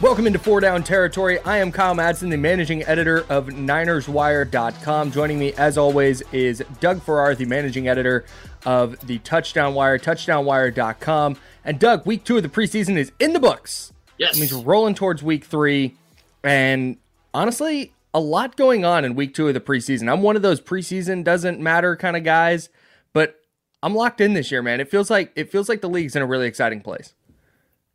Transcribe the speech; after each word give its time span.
Welcome 0.00 0.26
into 0.26 0.38
Four 0.38 0.60
Down 0.60 0.82
Territory. 0.82 1.40
I 1.40 1.58
am 1.58 1.70
Kyle 1.70 1.94
Madson, 1.94 2.30
the 2.30 2.38
managing 2.38 2.82
editor 2.84 3.26
of 3.28 3.48
NinersWire.com. 3.48 5.12
Joining 5.12 5.38
me, 5.38 5.52
as 5.52 5.76
always, 5.76 6.22
is 6.32 6.64
Doug 6.80 7.02
Farrar, 7.02 7.34
the 7.34 7.44
managing 7.44 7.86
editor 7.86 8.24
of 8.64 8.98
the 9.06 9.18
Touchdown 9.18 9.74
Wire, 9.74 9.98
TouchdownWire.com. 9.98 11.36
And 11.66 11.78
Doug, 11.78 12.06
week 12.06 12.24
two 12.24 12.38
of 12.38 12.42
the 12.42 12.48
preseason 12.48 12.96
is 12.96 13.12
in 13.20 13.34
the 13.34 13.40
books. 13.40 13.92
Yes. 14.16 14.38
It 14.38 14.40
means 14.40 14.54
we're 14.54 14.62
rolling 14.62 14.94
towards 14.94 15.22
week 15.22 15.44
three. 15.44 15.94
And 16.42 16.96
honestly, 17.34 17.92
a 18.14 18.20
lot 18.20 18.56
going 18.56 18.86
on 18.86 19.04
in 19.04 19.14
week 19.14 19.34
two 19.34 19.48
of 19.48 19.54
the 19.54 19.60
preseason. 19.60 20.10
I'm 20.10 20.22
one 20.22 20.34
of 20.34 20.40
those 20.40 20.62
preseason 20.62 21.24
doesn't 21.24 21.60
matter 21.60 21.94
kind 21.94 22.16
of 22.16 22.24
guys, 22.24 22.70
but 23.12 23.38
I'm 23.82 23.94
locked 23.94 24.22
in 24.22 24.32
this 24.32 24.50
year, 24.50 24.62
man. 24.62 24.80
It 24.80 24.90
feels 24.90 25.10
like 25.10 25.30
it 25.36 25.52
feels 25.52 25.68
like 25.68 25.82
the 25.82 25.90
league's 25.90 26.16
in 26.16 26.22
a 26.22 26.26
really 26.26 26.46
exciting 26.46 26.80
place. 26.80 27.12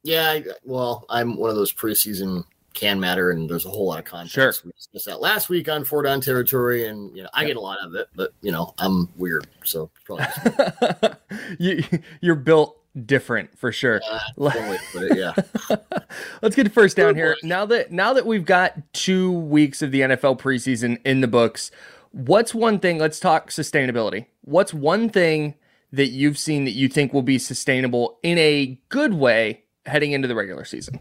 Yeah, 0.05 0.29
I, 0.29 0.43
well, 0.63 1.03
I'm 1.09 1.35
one 1.35 1.49
of 1.49 1.55
those 1.55 1.73
preseason 1.73 2.43
can 2.75 2.99
matter, 2.99 3.31
and 3.31 3.49
there's 3.49 3.65
a 3.65 3.69
whole 3.69 3.87
lot 3.87 3.97
of 3.97 4.05
context. 4.05 4.35
Sure. 4.35 4.53
We 4.63 4.71
discussed 4.73 5.05
that 5.05 5.19
last 5.19 5.49
week 5.49 5.67
on 5.67 5.83
Four 5.83 6.03
Down 6.03 6.21
Territory, 6.21 6.85
and 6.85 7.15
you 7.17 7.23
know 7.23 7.29
I 7.33 7.43
get 7.45 7.57
a 7.57 7.59
lot 7.59 7.79
of 7.83 7.95
it, 7.95 8.07
but 8.15 8.31
you 8.41 8.51
know 8.51 8.75
I'm 8.77 9.09
weird, 9.15 9.47
so 9.63 9.89
probably 10.05 10.25
just, 10.25 11.15
you 11.59 11.83
you're 12.21 12.35
built 12.35 12.77
different 13.07 13.57
for 13.57 13.71
sure. 13.71 13.99
uh, 14.07 14.19
one 14.35 14.53
way 14.53 14.77
it, 14.93 15.17
yeah. 15.17 15.77
Let's 16.43 16.55
get 16.55 16.71
first 16.71 16.95
down 16.95 17.15
here. 17.15 17.35
Now 17.41 17.65
that 17.65 17.91
now 17.91 18.13
that 18.13 18.27
we've 18.27 18.45
got 18.45 18.75
two 18.93 19.31
weeks 19.31 19.81
of 19.81 19.89
the 19.89 20.01
NFL 20.01 20.39
preseason 20.39 20.99
in 21.03 21.21
the 21.21 21.27
books, 21.27 21.71
what's 22.11 22.53
one 22.53 22.77
thing? 22.79 22.99
Let's 22.99 23.19
talk 23.19 23.49
sustainability. 23.49 24.27
What's 24.41 24.71
one 24.71 25.09
thing 25.09 25.55
that 25.91 26.09
you've 26.09 26.37
seen 26.37 26.65
that 26.65 26.71
you 26.71 26.89
think 26.89 27.11
will 27.11 27.23
be 27.23 27.39
sustainable 27.39 28.19
in 28.21 28.37
a 28.37 28.79
good 28.89 29.15
way 29.15 29.63
heading 29.85 30.11
into 30.11 30.27
the 30.27 30.35
regular 30.35 30.65
season? 30.65 30.99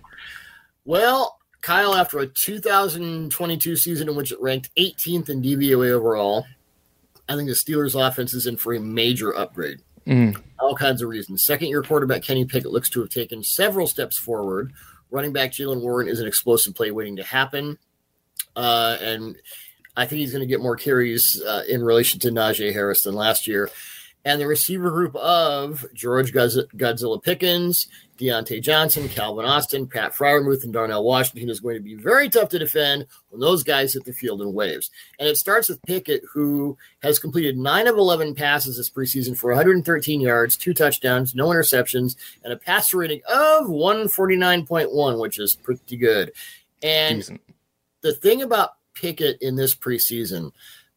Well, 0.84 1.38
Kyle, 1.60 1.94
after 1.94 2.18
a 2.18 2.26
2022 2.26 3.76
season 3.76 4.08
in 4.08 4.14
which 4.16 4.32
it 4.32 4.40
ranked 4.40 4.70
18th 4.76 5.28
in 5.30 5.42
DVOA 5.42 5.90
overall, 5.90 6.46
I 7.28 7.36
think 7.36 7.48
the 7.48 7.54
Steelers' 7.54 7.98
offense 7.98 8.34
is 8.34 8.46
in 8.46 8.56
for 8.56 8.74
a 8.74 8.80
major 8.80 9.34
upgrade. 9.34 9.80
Mm. 10.06 10.36
all 10.58 10.74
kinds 10.74 11.00
of 11.00 11.08
reasons. 11.08 11.44
Second 11.44 11.68
year 11.68 11.82
quarterback 11.82 12.22
Kenny 12.22 12.44
Pickett 12.44 12.70
looks 12.70 12.90
to 12.90 13.00
have 13.00 13.08
taken 13.08 13.42
several 13.42 13.86
steps 13.86 14.18
forward. 14.18 14.74
Running 15.10 15.32
back 15.32 15.52
Jaylen 15.52 15.80
Warren 15.80 16.08
is 16.08 16.20
an 16.20 16.26
explosive 16.26 16.74
play 16.74 16.90
waiting 16.90 17.16
to 17.16 17.22
happen. 17.22 17.78
Uh, 18.54 18.98
and 19.00 19.36
I 19.96 20.04
think 20.04 20.20
he's 20.20 20.32
going 20.32 20.42
to 20.42 20.46
get 20.46 20.60
more 20.60 20.76
carries 20.76 21.40
uh, 21.42 21.62
in 21.68 21.82
relation 21.82 22.20
to 22.20 22.28
Najee 22.28 22.72
Harris 22.72 23.02
than 23.02 23.14
last 23.14 23.46
year. 23.46 23.70
And 24.24 24.40
the 24.40 24.46
receiver 24.46 24.90
group 24.90 25.14
of 25.16 25.84
George 25.92 26.32
Godzilla 26.32 27.22
Pickens, 27.22 27.88
Diontae 28.18 28.62
Johnson, 28.62 29.08
Calvin 29.08 29.44
Austin, 29.44 29.86
Pat 29.86 30.12
Freiermuth, 30.12 30.64
and 30.64 30.72
Darnell 30.72 31.04
Washington 31.04 31.50
is 31.50 31.60
going 31.60 31.74
to 31.74 31.82
be 31.82 31.94
very 31.94 32.28
tough 32.28 32.48
to 32.50 32.58
defend 32.58 33.06
when 33.28 33.40
those 33.40 33.62
guys 33.62 33.92
hit 33.92 34.04
the 34.04 34.12
field 34.12 34.40
in 34.40 34.54
waves. 34.54 34.90
And 35.18 35.28
it 35.28 35.36
starts 35.36 35.68
with 35.68 35.82
Pickett, 35.82 36.22
who 36.32 36.78
has 37.02 37.18
completed 37.18 37.58
nine 37.58 37.86
of 37.86 37.98
11 37.98 38.34
passes 38.34 38.76
this 38.76 38.88
preseason 38.88 39.36
for 39.36 39.50
113 39.50 40.20
yards, 40.20 40.56
two 40.56 40.72
touchdowns, 40.72 41.34
no 41.34 41.48
interceptions, 41.48 42.16
and 42.44 42.52
a 42.52 42.56
passer 42.56 42.98
rating 42.98 43.20
of 43.28 43.66
149.1, 43.66 45.20
which 45.20 45.38
is 45.38 45.56
pretty 45.56 45.96
good. 45.96 46.32
And 46.82 47.18
Decent. 47.18 47.40
the 48.02 48.14
thing 48.14 48.42
about 48.42 48.76
Pickett 48.94 49.42
in 49.42 49.56
this 49.56 49.74
preseason, 49.74 50.52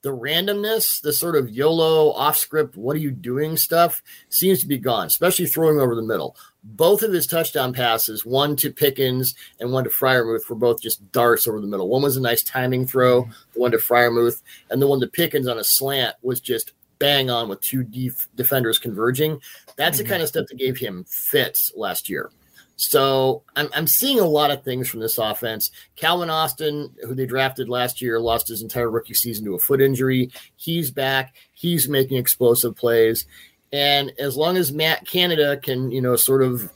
the 0.08 0.16
randomness, 0.16 1.02
the 1.02 1.12
sort 1.12 1.36
of 1.36 1.50
YOLO 1.50 2.14
off 2.14 2.38
script, 2.38 2.78
what 2.78 2.96
are 2.96 3.00
you 3.00 3.12
doing 3.12 3.58
stuff 3.58 4.02
seems 4.30 4.62
to 4.62 4.68
be 4.68 4.78
gone, 4.78 5.08
especially 5.08 5.46
throwing 5.46 5.82
over 5.82 5.96
the 5.96 6.02
middle. 6.02 6.38
Both 6.64 7.04
of 7.04 7.12
his 7.12 7.28
touchdown 7.28 7.74
passes, 7.74 8.26
one 8.26 8.56
to 8.58 8.72
Pickens 8.72 9.36
and 9.60 9.74
one 9.74 9.84
to 9.84 9.90
Freiermuth, 9.90 10.50
were 10.50 10.56
both 10.56 10.82
just 10.82 11.12
darts 11.12 11.46
over 11.46 11.60
the 11.60 11.68
middle. 11.68 11.90
One 11.90 12.04
was 12.04 12.16
a 12.16 12.22
nice 12.22 12.42
timing 12.42 12.88
throw, 12.88 13.24
mm-hmm. 13.24 13.32
the 13.54 13.60
one 13.60 13.72
to 13.72 13.78
Freiermuth, 13.80 14.42
and 14.70 14.82
the 14.82 14.88
one 14.88 15.02
to 15.02 15.08
Pickens 15.08 15.46
on 15.46 15.60
a 15.60 15.64
slant 15.66 16.16
was 16.22 16.40
just 16.40 16.72
bang 17.00 17.30
on 17.30 17.50
with 17.50 17.60
two 17.60 17.84
def- 17.84 18.30
defenders 18.34 18.80
converging. 18.80 19.42
That's 19.76 19.98
the 19.98 20.06
mm-hmm. 20.06 20.12
kind 20.12 20.24
of 20.24 20.30
stuff 20.30 20.48
that 20.48 20.58
gave 20.58 20.78
him 20.78 21.04
fits 21.10 21.74
last 21.76 22.10
year. 22.10 22.32
So 22.78 23.44
I'm, 23.56 23.70
I'm 23.74 23.88
seeing 23.88 24.20
a 24.20 24.26
lot 24.26 24.52
of 24.52 24.64
things 24.64 24.88
from 24.88 25.00
this 25.00 25.18
offense. 25.18 25.72
Calvin 25.96 26.30
Austin, 26.30 26.94
who 27.04 27.16
they 27.16 27.26
drafted 27.26 27.68
last 27.68 28.02
year, 28.02 28.20
lost 28.20 28.48
his 28.48 28.62
entire 28.62 28.90
rookie 28.90 29.16
season 29.16 29.46
to 29.46 29.56
a 29.56 29.60
foot 29.60 29.82
injury. 29.82 30.32
He's 30.56 30.92
back. 30.92 31.36
He's 31.54 31.90
making 31.90 32.18
explosive 32.18 32.76
plays. 32.76 33.26
And 33.74 34.14
as 34.20 34.38
long 34.38 34.58
as 34.58 34.72
Matt 34.72 35.06
Canada 35.08 35.58
can, 35.58 35.92
you 35.92 36.02
know, 36.02 36.16
sort 36.16 36.44
of 36.44 36.72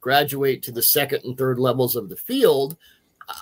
graduate 0.00 0.62
to 0.64 0.72
the 0.72 0.82
second 0.82 1.20
and 1.24 1.36
third 1.36 1.58
levels 1.58 1.96
of 1.96 2.08
the 2.08 2.16
field, 2.16 2.76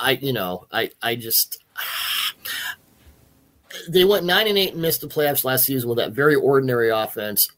I, 0.00 0.18
you 0.20 0.32
know, 0.32 0.66
I, 0.72 0.90
I 1.00 1.14
just, 1.14 1.62
they 3.88 4.04
went 4.04 4.26
nine 4.26 4.48
and 4.48 4.58
eight 4.58 4.72
and 4.72 4.82
missed 4.82 5.00
the 5.00 5.06
playoffs 5.06 5.44
last 5.44 5.64
season 5.64 5.88
with 5.88 5.98
that 5.98 6.12
very 6.12 6.34
ordinary 6.34 6.90
offense. 6.90 7.48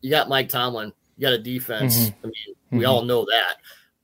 You 0.00 0.10
got 0.10 0.30
Mike 0.30 0.48
Tomlin, 0.48 0.92
you 1.18 1.26
got 1.26 1.34
a 1.34 1.38
defense. 1.38 2.08
Mhm. 2.08 2.14
I 2.24 2.26
mean, 2.26 2.54
we 2.70 2.80
Mhm. 2.80 2.88
all 2.88 3.02
know 3.02 3.24
that. 3.24 3.56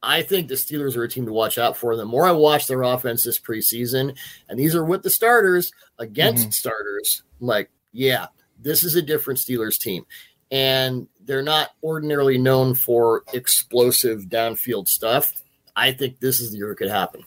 I 0.02 0.22
think 0.22 0.48
the 0.48 0.54
Steelers 0.54 0.96
are 0.96 1.04
a 1.04 1.08
team 1.08 1.24
to 1.26 1.32
watch 1.32 1.56
out 1.56 1.76
for. 1.78 1.96
The 1.96 2.04
more 2.04 2.26
I 2.26 2.32
watch 2.32 2.66
their 2.66 2.82
offense 2.82 3.24
this 3.24 3.38
preseason, 3.40 4.14
and 4.48 4.58
these 4.58 4.74
are 4.74 4.84
with 4.84 5.02
the 5.02 5.08
starters 5.10 5.72
against 5.98 6.48
Mhm. 6.48 6.52
starters, 6.52 7.22
like, 7.40 7.70
yeah, 7.92 8.26
this 8.60 8.84
is 8.84 8.94
a 8.96 9.02
different 9.02 9.40
Steelers 9.40 9.78
team. 9.78 10.04
And 10.50 11.08
they're 11.24 11.42
not 11.42 11.70
ordinarily 11.82 12.36
known 12.36 12.74
for 12.74 13.24
explosive 13.32 14.24
downfield 14.24 14.88
stuff. 14.88 15.32
I 15.74 15.92
think 15.92 16.20
this 16.20 16.38
is 16.38 16.52
the 16.52 16.58
year 16.58 16.72
it 16.72 16.76
could 16.76 16.90
happen. 16.90 17.22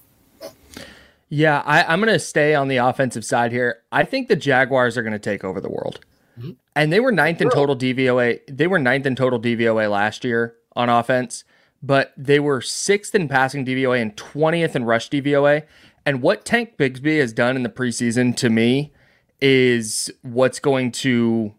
Yeah, 1.30 1.62
I, 1.66 1.84
I'm 1.84 2.00
going 2.00 2.14
to 2.14 2.20
stay 2.20 2.56
on 2.56 2.68
the 2.70 2.78
offensive 2.78 3.26
side 3.26 3.52
here. 3.52 3.80
I 3.92 4.04
think 4.06 4.28
the 4.30 4.36
Jaguars 4.36 4.98
are 4.98 5.02
going 5.02 5.14
to 5.14 5.20
take 5.20 5.44
over 5.44 5.60
the 5.60 5.70
world. 5.70 6.00
Mhm. 6.40 6.56
And 6.76 6.94
they 6.94 7.00
were 7.00 7.12
ninth 7.12 7.42
in 7.42 7.50
total 7.50 7.76
DVOA. 7.76 8.40
They 8.48 8.68
were 8.68 8.80
ninth 8.80 9.06
in 9.06 9.16
total 9.16 9.40
DVOA 9.40 9.90
last 9.90 10.24
year 10.24 10.56
on 10.78 10.90
offense, 10.90 11.44
but 11.84 12.14
they 12.16 12.40
were 12.40 12.62
sixth 12.62 13.14
in 13.14 13.28
passing 13.28 13.66
DVOA 13.66 14.02
and 14.02 14.16
20th 14.16 14.76
in 14.76 14.86
rush 14.86 15.10
DVOA. 15.10 15.64
And 16.06 16.22
what 16.22 16.46
Tank 16.46 16.78
Bigsby 16.78 17.20
has 17.20 17.34
done 17.34 17.58
in 17.58 17.64
the 17.64 17.70
preseason 17.70 18.36
to 18.38 18.50
me 18.50 18.94
is 19.42 20.10
what's 20.22 20.60
going 20.60 20.92
to, 20.92 21.54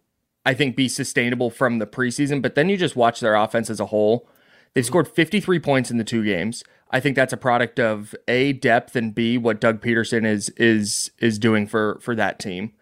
I 0.47 0.55
think, 0.55 0.75
be 0.75 0.89
sustainable 0.89 1.51
from 1.51 1.79
the 1.79 1.87
preseason. 1.87 2.41
But 2.41 2.55
then 2.55 2.69
you 2.69 2.77
just 2.77 2.97
watch 2.97 3.21
their 3.21 3.35
offense 3.35 3.69
as 3.69 3.81
a 3.81 3.87
whole. 3.87 4.29
They've 4.73 4.83
mm-hmm. 4.83 4.89
scored 4.89 5.09
53 5.09 5.59
points 5.59 5.91
in 5.91 5.99
the 5.99 6.05
two 6.05 6.25
games. 6.25 6.65
I 6.91 7.01
think 7.01 7.17
that's 7.17 7.33
a 7.33 7.37
product 7.37 7.79
of 7.79 8.15
a 8.27 8.55
depth 8.55 8.97
and 8.97 9.15
b 9.15 9.37
what 9.37 9.61
Doug 9.61 9.83
Pederson 9.83 10.25
is 10.25 10.49
is 10.51 11.11
is 11.19 11.39
doing 11.39 11.67
for 11.67 11.99
for 12.01 12.15
that 12.15 12.39
team. 12.39 12.73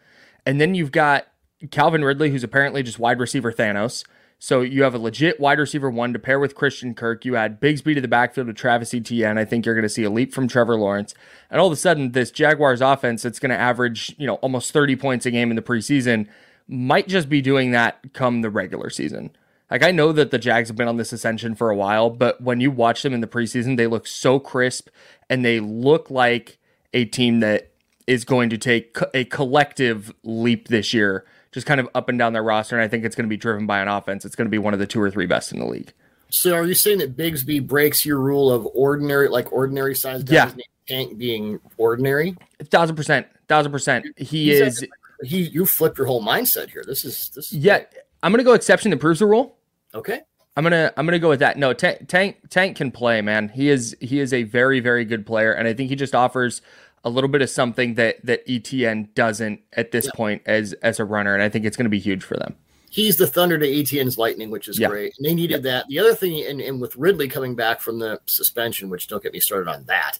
And 0.45 0.61
then 0.61 0.77
you've 0.77 0.93
got 0.93 1.27
Calvin 1.73 2.05
Ridley, 2.05 2.31
who's 2.31 2.45
apparently 2.45 2.83
just 2.83 2.99
wide 2.99 3.19
receiver 3.19 3.53
Thanos. 3.53 4.05
So 4.39 4.61
you 4.61 4.83
have 4.83 4.95
a 4.95 4.99
legit 4.99 5.41
wide 5.41 5.59
receiver 5.59 5.91
one 5.91 6.13
to 6.13 6.19
pair 6.19 6.39
with 6.39 6.55
Christian 6.55 6.95
Kirk. 6.95 7.25
You 7.25 7.37
add 7.37 7.61
Bigsby 7.61 7.95
to 7.95 8.01
the 8.01 8.09
backfield 8.09 8.47
with 8.47 8.57
Travis 8.57 8.93
Etienne. 8.93 9.39
I 9.39 9.45
think 9.45 9.65
you're 9.65 9.75
going 9.75 9.83
to 9.83 9.89
see 9.89 10.05
a 10.05 10.11
leap 10.11 10.35
from 10.35 10.47
Trevor 10.47 10.77
Lawrence. 10.77 11.15
And 11.51 11.61
all 11.61 11.67
of 11.67 11.73
a 11.73 11.77
sudden, 11.77 12.13
this 12.13 12.31
Jaguars 12.31 12.81
offense 12.83 13.23
that's 13.23 13.39
going 13.39 13.51
to 13.51 13.57
average, 13.57 14.15
you 14.19 14.27
know, 14.27 14.35
almost 14.37 14.73
30 14.73 14.97
points 14.97 15.27
a 15.27 15.31
game 15.31 15.51
in 15.51 15.57
the 15.57 15.63
preseason 15.63 16.29
might 16.69 17.09
just 17.09 17.29
be 17.29 17.41
doing 17.41 17.71
that 17.71 18.13
come 18.13 18.43
the 18.43 18.51
regular 18.51 18.91
season. 18.91 19.31
Like 19.71 19.83
I 19.83 19.91
know 19.91 20.13
that 20.13 20.31
the 20.31 20.39
Jags 20.39 20.69
have 20.69 20.77
been 20.77 20.89
on 20.89 20.97
this 20.97 21.13
ascension 21.13 21.55
for 21.55 21.71
a 21.71 21.77
while, 21.77 22.11
but 22.11 22.41
when 22.41 22.61
you 22.61 22.71
watch 22.71 23.03
them 23.03 23.15
in 23.15 23.21
the 23.21 23.27
preseason, 23.27 23.77
they 23.77 23.87
look 23.87 24.07
so 24.07 24.39
crisp 24.39 24.89
and 25.29 25.45
they 25.45 25.61
look 25.61 26.11
like 26.11 26.59
a 26.93 27.05
team 27.05 27.41
that 27.41 27.73
is 28.07 28.25
going 28.25 28.49
to 28.51 28.59
take 28.59 28.97
a 29.13 29.25
collective 29.25 30.15
leap 30.23 30.69
this 30.69 30.95
year, 30.95 31.25
just 31.57 31.67
kind 31.67 31.81
of 31.81 31.89
up 31.95 32.11
and 32.11 32.19
down 32.19 32.35
their 32.35 32.43
roster. 32.43 32.77
And 32.77 32.85
I 32.85 32.89
think 32.89 33.03
it's 33.07 33.17
going 33.17 33.25
to 33.25 33.31
be 33.31 33.39
driven 33.39 33.65
by 33.67 33.81
an 33.81 33.89
offense. 33.89 34.27
It's 34.27 34.37
going 34.37 34.45
to 34.45 34.51
be 34.51 34.59
one 34.59 34.75
of 34.75 34.79
the 34.79 34.87
two 34.87 35.01
or 35.01 35.11
three 35.11 35.25
best 35.25 35.53
in 35.53 35.59
the 35.59 35.65
league. 35.65 35.91
So 36.29 36.55
are 36.55 36.67
you 36.67 36.75
saying 36.75 36.99
that 36.99 37.17
Bigsby 37.17 37.67
breaks 37.67 38.05
your 38.05 38.21
rule 38.21 38.53
of 38.53 38.69
ordinary, 38.75 39.29
like 39.29 39.51
ordinary 39.55 39.95
size 39.95 40.23
guys 40.23 40.53
Yeah. 40.55 40.65
Tank 40.87 41.17
being 41.17 41.59
ordinary? 41.79 42.37
A 42.61 42.65
Thousand 42.65 42.95
percent, 42.95 43.27
thousand 43.49 43.73
percent. 43.73 44.05
He 44.19 44.51
He's 44.51 44.61
is. 44.61 44.87
He 45.25 45.39
you 45.45 45.65
flipped 45.65 45.97
your 45.97 46.07
whole 46.07 46.23
mindset 46.23 46.69
here. 46.69 46.85
This 46.87 47.07
is 47.07 47.31
this 47.35 47.51
is 47.51 47.59
Yeah, 47.59 47.85
I'm 48.23 48.33
going 48.33 48.39
to 48.39 48.45
go 48.45 48.53
exception 48.53 48.91
that 48.91 48.99
proves 48.99 49.21
the 49.21 49.27
rule. 49.27 49.57
okay. 49.95 50.21
I'm 50.59 50.63
gonna 50.63 50.91
I'm 50.97 51.05
gonna 51.05 51.19
go 51.19 51.29
with 51.29 51.41
that. 51.41 51.59
No, 51.59 51.75
Tank 51.75 52.09
Tank 52.09 52.39
Tank 52.49 52.79
can 52.79 52.91
play, 52.91 53.21
man. 53.21 53.51
He 53.51 53.69
is 53.69 53.95
he 54.01 54.21
is 54.21 54.33
a 54.33 54.45
very 54.45 54.81
very 54.81 55.05
good 55.05 55.27
player, 55.27 55.53
and 55.53 55.69
I 55.69 55.75
think 55.75 55.91
he 55.91 55.97
just 55.97 56.15
offers 56.15 56.63
a 57.07 57.11
little 57.11 57.29
bit 57.29 57.41
of 57.41 57.49
something 57.49 57.95
that 57.95 58.17
that 58.27 58.43
Etienne 58.49 59.09
doesn't 59.15 59.61
at 59.75 59.93
this 59.93 60.07
Yeah. 60.07 60.11
point 60.17 60.43
as 60.45 60.73
as 60.83 60.99
a 60.99 61.05
runner, 61.05 61.33
and 61.35 61.43
I 61.43 61.49
think 61.49 61.65
it's 61.65 61.77
going 61.77 61.85
to 61.85 61.91
be 61.91 62.01
huge 62.01 62.25
for 62.25 62.37
them. 62.37 62.55
He's 62.91 63.17
the 63.17 63.27
thunder 63.27 63.59
to 63.59 63.67
Etienne's 63.67 64.19
lightning, 64.19 64.51
which 64.51 64.69
is 64.69 64.79
Yeah. 64.79 64.89
great. 64.89 65.15
And 65.17 65.25
they 65.27 65.35
needed 65.35 65.63
that. 65.65 65.87
The 65.89 65.99
other 65.99 66.15
thing, 66.15 66.45
and, 66.47 66.61
and 66.61 66.81
with 66.81 66.97
Ridley 66.97 67.29
coming 67.29 67.55
back 67.55 67.81
from 67.81 67.99
the 68.01 68.21
suspension, 68.27 68.89
which 68.91 69.07
don't 69.07 69.23
get 69.23 69.33
me 69.33 69.41
started 69.41 69.69
on 69.71 69.85
that. 69.85 70.19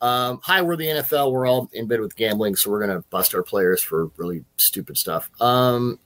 Um, 0.00 0.40
hi, 0.42 0.60
we're 0.62 0.76
the 0.76 0.88
NFL. 0.88 1.30
We're 1.32 1.46
all 1.46 1.70
in 1.72 1.86
bed 1.86 2.00
with 2.00 2.16
gambling, 2.16 2.56
so 2.56 2.70
we're 2.70 2.84
going 2.84 2.96
to 3.00 3.06
bust 3.10 3.34
our 3.34 3.42
players 3.42 3.82
for 3.82 4.06
really 4.16 4.44
stupid 4.56 4.98
stuff. 4.98 5.30
Um, 5.40 5.98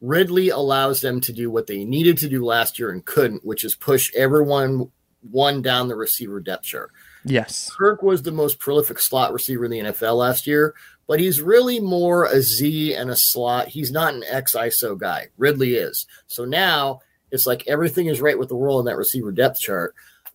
Ridley 0.00 0.48
allows 0.48 1.00
them 1.00 1.20
to 1.22 1.32
do 1.32 1.50
what 1.50 1.66
they 1.66 1.84
needed 1.84 2.18
to 2.18 2.28
do 2.28 2.44
last 2.44 2.78
year 2.78 2.90
and 2.90 3.04
couldn't, 3.04 3.44
which 3.44 3.64
is 3.64 3.74
push 3.74 4.12
everyone 4.14 4.90
one 5.22 5.60
down 5.62 5.88
the 5.88 5.96
receiver 5.96 6.40
depth 6.40 6.64
chart. 6.64 6.92
Yes. 7.28 7.70
Kirk 7.76 8.02
was 8.02 8.22
the 8.22 8.32
most 8.32 8.58
prolific 8.58 8.98
slot 8.98 9.32
receiver 9.32 9.64
in 9.64 9.70
the 9.70 9.80
NFL 9.80 10.16
last 10.16 10.46
year, 10.46 10.74
but 11.06 11.20
he's 11.20 11.42
really 11.42 11.80
more 11.80 12.24
a 12.24 12.40
Z 12.40 12.94
and 12.94 13.10
a 13.10 13.16
slot. 13.16 13.68
He's 13.68 13.90
not 13.90 14.14
an 14.14 14.24
X 14.28 14.54
ISO 14.54 14.98
guy. 14.98 15.28
Ridley 15.36 15.74
is. 15.74 16.06
So 16.26 16.44
now 16.44 17.00
it's 17.30 17.46
like 17.46 17.66
everything 17.66 18.06
is 18.06 18.20
right 18.20 18.38
with 18.38 18.48
the 18.48 18.56
world 18.56 18.80
in 18.80 18.86
that 18.86 18.96
receiver 18.96 19.32
depth 19.32 19.60
chart. 19.60 19.94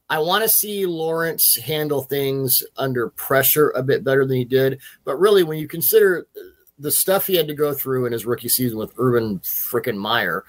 I 0.09 0.19
want 0.19 0.43
to 0.43 0.49
see 0.49 0.85
Lawrence 0.85 1.57
handle 1.57 2.03
things 2.03 2.61
under 2.77 3.09
pressure 3.09 3.69
a 3.71 3.81
bit 3.81 4.03
better 4.03 4.25
than 4.25 4.37
he 4.37 4.45
did. 4.45 4.79
But 5.05 5.17
really, 5.17 5.43
when 5.43 5.57
you 5.57 5.67
consider 5.67 6.27
the 6.77 6.91
stuff 6.91 7.25
he 7.25 7.35
had 7.35 7.47
to 7.47 7.55
go 7.55 7.73
through 7.73 8.05
in 8.05 8.13
his 8.13 8.25
rookie 8.25 8.49
season 8.49 8.77
with 8.77 8.93
Urban 8.97 9.39
freaking 9.39 9.97
Meyer, 9.97 10.43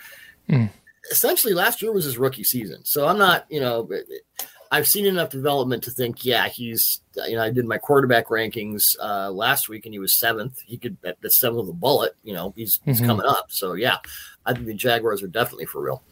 mm. 0.50 0.69
essentially 1.11 1.55
last 1.55 1.81
year 1.81 1.93
was 1.93 2.05
his 2.05 2.19
rookie 2.19 2.44
season. 2.44 2.85
So 2.85 3.06
I'm 3.06 3.19
not, 3.19 3.47
you 3.49 3.61
know, 3.61 3.88
I've 4.70 4.88
seen 4.88 5.06
enough 5.06 5.31
development 5.31 5.84
to 5.84 5.90
think, 5.90 6.25
yeah, 6.25 6.49
he's, 6.49 7.00
you 7.26 7.37
know, 7.37 7.43
I 7.43 7.50
did 7.50 7.64
my 7.66 7.78
quarterback 7.78 8.28
rankings 8.28 8.82
uh, 9.00 9.31
last 9.31 9.69
week 9.69 9.87
and 9.87 9.94
he 9.94 9.99
was 9.99 10.19
seventh. 10.19 10.61
He 10.66 10.78
could, 10.78 10.96
at 11.05 11.20
the 11.20 11.31
seventh 11.31 11.62
of 11.62 11.69
a 11.69 11.72
bullet, 11.72 12.16
you 12.25 12.34
know, 12.34 12.52
he's, 12.56 12.81
he's 12.84 12.99
mm-hmm. 12.99 13.06
coming 13.06 13.26
up. 13.26 13.46
So 13.50 13.75
yeah, 13.75 13.99
I 14.46 14.52
think 14.52 14.66
the 14.66 14.75
Jaguars 14.75 15.22
are 15.22 15.28
definitely 15.28 15.66
for 15.66 15.82
real. 15.82 16.02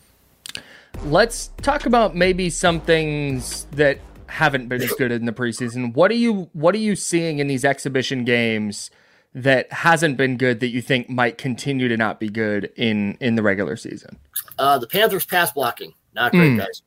Let's 1.04 1.50
talk 1.62 1.86
about 1.86 2.14
maybe 2.14 2.50
some 2.50 2.80
things 2.80 3.66
that 3.72 3.98
haven't 4.26 4.68
been 4.68 4.80
as 4.80 4.92
good 4.92 5.12
in 5.12 5.26
the 5.26 5.32
preseason. 5.32 5.94
What 5.94 6.10
are 6.10 6.14
you 6.14 6.48
what 6.52 6.74
are 6.74 6.78
you 6.78 6.96
seeing 6.96 7.38
in 7.38 7.48
these 7.48 7.64
exhibition 7.64 8.24
games 8.24 8.90
that 9.34 9.70
hasn't 9.72 10.16
been 10.16 10.36
good 10.36 10.60
that 10.60 10.68
you 10.68 10.80
think 10.80 11.08
might 11.08 11.38
continue 11.38 11.88
to 11.88 11.96
not 11.96 12.20
be 12.20 12.28
good 12.28 12.70
in 12.76 13.16
in 13.20 13.34
the 13.34 13.42
regular 13.42 13.76
season? 13.76 14.18
Uh, 14.58 14.78
the 14.78 14.86
Panthers 14.86 15.26
pass 15.26 15.52
blocking, 15.52 15.92
not 16.14 16.32
great, 16.32 16.52
mm, 16.52 16.58
guys. 16.58 16.82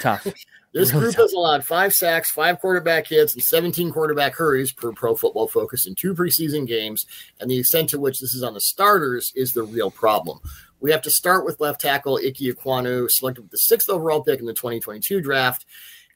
Tough. 0.00 0.26
this 0.72 0.92
really 0.92 1.04
group 1.04 1.14
tough. 1.16 1.24
has 1.24 1.32
allowed 1.32 1.64
five 1.64 1.92
sacks, 1.92 2.30
five 2.30 2.60
quarterback 2.60 3.06
hits, 3.06 3.34
and 3.34 3.42
17 3.42 3.90
quarterback 3.90 4.34
hurries 4.34 4.72
per 4.72 4.92
Pro 4.92 5.16
Football 5.16 5.48
Focus 5.48 5.86
in 5.86 5.94
two 5.94 6.14
preseason 6.14 6.66
games. 6.66 7.06
And 7.40 7.50
the 7.50 7.58
extent 7.58 7.88
to 7.90 8.00
which 8.00 8.20
this 8.20 8.34
is 8.34 8.42
on 8.42 8.54
the 8.54 8.60
starters 8.60 9.32
is 9.34 9.52
the 9.52 9.64
real 9.64 9.90
problem. 9.90 10.40
We 10.80 10.92
have 10.92 11.02
to 11.02 11.10
start 11.10 11.44
with 11.44 11.60
left 11.60 11.80
tackle 11.80 12.20
Ike 12.24 12.34
Ekwonu, 12.34 13.10
selected 13.10 13.42
with 13.42 13.50
the 13.50 13.58
sixth 13.58 13.90
overall 13.90 14.22
pick 14.22 14.40
in 14.40 14.46
the 14.46 14.54
2022 14.54 15.20
draft. 15.20 15.66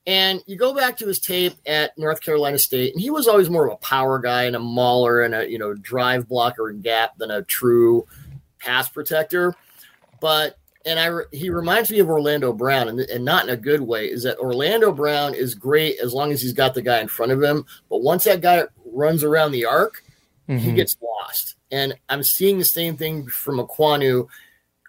And 0.06 0.42
you 0.46 0.56
go 0.56 0.74
back 0.74 0.98
to 0.98 1.06
his 1.06 1.18
tape 1.18 1.54
at 1.66 1.96
North 1.96 2.20
Carolina 2.20 2.58
State, 2.58 2.92
and 2.92 3.00
he 3.00 3.10
was 3.10 3.26
always 3.26 3.48
more 3.48 3.66
of 3.66 3.72
a 3.72 3.76
power 3.76 4.18
guy 4.18 4.44
and 4.44 4.54
a 4.54 4.60
mauler 4.60 5.22
and 5.22 5.34
a 5.34 5.50
you 5.50 5.58
know 5.58 5.72
drive 5.74 6.28
blocker 6.28 6.68
and 6.68 6.82
gap 6.82 7.16
than 7.16 7.30
a 7.30 7.42
true 7.42 8.06
pass 8.58 8.88
protector. 8.88 9.54
But 10.20 10.58
and 10.84 10.98
I 10.98 11.10
he 11.32 11.50
reminds 11.50 11.90
me 11.90 11.98
of 11.98 12.08
Orlando 12.08 12.52
Brown, 12.52 12.88
and, 12.88 13.00
and 13.00 13.24
not 13.24 13.44
in 13.44 13.50
a 13.50 13.56
good 13.56 13.80
way. 13.80 14.10
Is 14.10 14.22
that 14.24 14.38
Orlando 14.38 14.92
Brown 14.92 15.34
is 15.34 15.54
great 15.54 15.98
as 16.00 16.12
long 16.12 16.32
as 16.32 16.42
he's 16.42 16.52
got 16.52 16.74
the 16.74 16.82
guy 16.82 17.00
in 17.00 17.08
front 17.08 17.32
of 17.32 17.42
him, 17.42 17.64
but 17.88 18.02
once 18.02 18.24
that 18.24 18.40
guy 18.40 18.64
runs 18.86 19.24
around 19.24 19.52
the 19.52 19.64
arc, 19.64 20.02
mm-hmm. 20.48 20.58
he 20.58 20.72
gets 20.72 20.96
lost. 21.02 21.56
And 21.70 21.94
I'm 22.08 22.22
seeing 22.22 22.58
the 22.58 22.64
same 22.64 22.96
thing 22.96 23.26
from 23.26 23.58
Ekwonu 23.58 24.28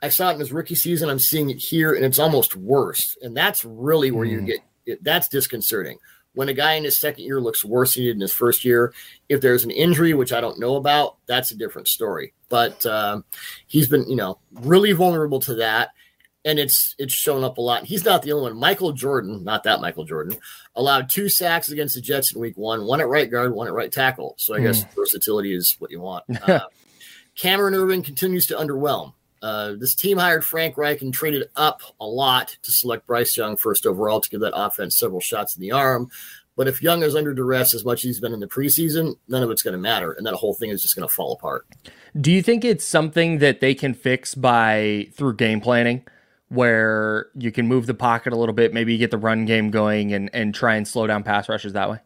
I 0.05 0.09
saw 0.09 0.29
it 0.29 0.33
in 0.33 0.39
his 0.39 0.53
rookie 0.53 0.75
season. 0.75 1.09
I'm 1.09 1.19
seeing 1.19 1.49
it 1.49 1.57
here, 1.57 1.95
and 1.95 2.05
it's 2.05 2.19
almost 2.19 2.55
worse. 2.55 3.17
And 3.23 3.35
that's 3.35 3.65
really 3.65 4.11
where 4.11 4.27
mm. 4.27 4.31
you 4.31 4.39
hmm. 4.39 4.45
get 4.45 4.59
it, 4.85 5.03
that's 5.03 5.27
disconcerting. 5.27 5.97
When 6.35 6.49
a 6.49 6.53
guy 6.53 6.73
in 6.73 6.83
his 6.83 6.99
second 6.99 7.23
year 7.23 7.41
looks 7.41 7.65
worse 7.65 7.95
than 7.95 8.03
he 8.03 8.09
did 8.09 8.17
in 8.17 8.21
his 8.21 8.33
first 8.33 8.63
year, 8.63 8.93
if 9.29 9.41
there's 9.41 9.63
an 9.63 9.71
injury, 9.71 10.13
which 10.13 10.33
I 10.33 10.41
don't 10.41 10.59
know 10.59 10.75
about, 10.75 11.17
that's 11.25 11.51
a 11.51 11.57
different 11.57 11.87
story. 11.87 12.33
But 12.49 12.85
um, 12.85 13.25
he's 13.67 13.87
been, 13.87 14.07
you 14.09 14.15
know, 14.15 14.39
really 14.51 14.91
vulnerable 14.91 15.39
to 15.41 15.55
that, 15.55 15.91
and 16.43 16.59
it's 16.59 16.95
it's 16.99 17.13
shown 17.13 17.43
up 17.43 17.57
a 17.57 17.61
lot. 17.61 17.85
He's 17.85 18.05
not 18.05 18.21
the 18.21 18.33
only 18.33 18.51
one. 18.51 18.59
Michael 18.59 18.91
Jordan, 18.91 19.43
not 19.43 19.63
that 19.63 19.81
Michael 19.81 20.05
Jordan, 20.05 20.37
allowed 20.75 21.09
two 21.09 21.27
sacks 21.27 21.69
against 21.69 21.95
the 21.95 22.01
Jets 22.01 22.33
in 22.33 22.39
Week 22.39 22.57
One, 22.57 22.85
one 22.85 23.01
at 23.01 23.07
right 23.07 23.29
guard, 23.29 23.53
one 23.53 23.67
at 23.67 23.73
right 23.73 23.91
tackle. 23.91 24.35
So 24.37 24.53
I 24.53 24.59
guess 24.59 24.83
hmm. 24.83 24.89
versatility 24.95 25.55
is 25.55 25.75
what 25.79 25.91
you 25.91 26.01
want. 26.01 26.25
Uh, 26.45 26.59
Cameron 27.35 27.73
Erving 27.73 28.05
continues 28.05 28.45
to 28.47 28.55
underwhelm. 28.55 29.13
Uh, 29.45 29.75
this 29.77 29.93
team 29.93 30.17
hired 30.17 30.43
Frank 30.43 30.75
Reich 30.75 31.03
and 31.03 31.13
traded 31.13 31.49
up 31.55 31.81
a 32.01 32.05
lot 32.05 32.57
to 32.63 32.71
select 32.71 33.05
Bryce 33.05 33.37
Young 33.37 33.55
first 33.55 33.85
overall 33.85 34.19
to 34.19 34.27
give 34.27 34.39
that 34.39 34.53
offense 34.55 34.97
several 34.97 35.21
shots 35.21 35.55
in 35.55 35.61
the 35.61 35.71
arm. 35.71 36.09
But 36.55 36.67
if 36.67 36.81
Young 36.81 37.03
is 37.03 37.15
under 37.15 37.31
duress 37.31 37.75
as 37.75 37.85
much 37.85 37.99
as 37.99 38.03
he's 38.03 38.19
been 38.19 38.33
in 38.33 38.39
the 38.39 38.47
preseason, 38.47 39.17
none 39.27 39.43
of 39.43 39.51
it's 39.51 39.61
going 39.61 39.73
to 39.73 39.77
matter. 39.77 40.13
And 40.13 40.25
that 40.25 40.33
whole 40.33 40.55
thing 40.55 40.71
is 40.71 40.81
just 40.81 40.95
going 40.95 41.07
to 41.07 41.13
fall 41.13 41.33
apart. 41.33 41.67
Do 42.19 42.31
you 42.31 42.41
think 42.41 42.65
it's 42.65 42.83
something 42.85 43.37
that 43.37 43.59
they 43.59 43.75
can 43.75 43.93
fix 43.93 44.33
by 44.33 45.09
through 45.13 45.35
game 45.35 45.61
planning? 45.61 46.07
Where 46.49 47.27
you 47.35 47.51
can 47.51 47.67
move 47.67 47.85
the 47.85 47.93
pocket 47.93 48.33
a 48.33 48.35
little 48.35 48.53
bit, 48.53 48.73
maybe 48.73 48.97
get 48.97 49.11
the 49.11 49.17
run 49.19 49.45
game 49.45 49.69
going 49.69 50.11
and, 50.11 50.31
and 50.33 50.55
try 50.55 50.75
and 50.75 50.87
slow 50.87 51.05
down 51.05 51.21
pass 51.21 51.47
rushes 51.47 51.73
that 51.73 51.87
way? 51.87 51.99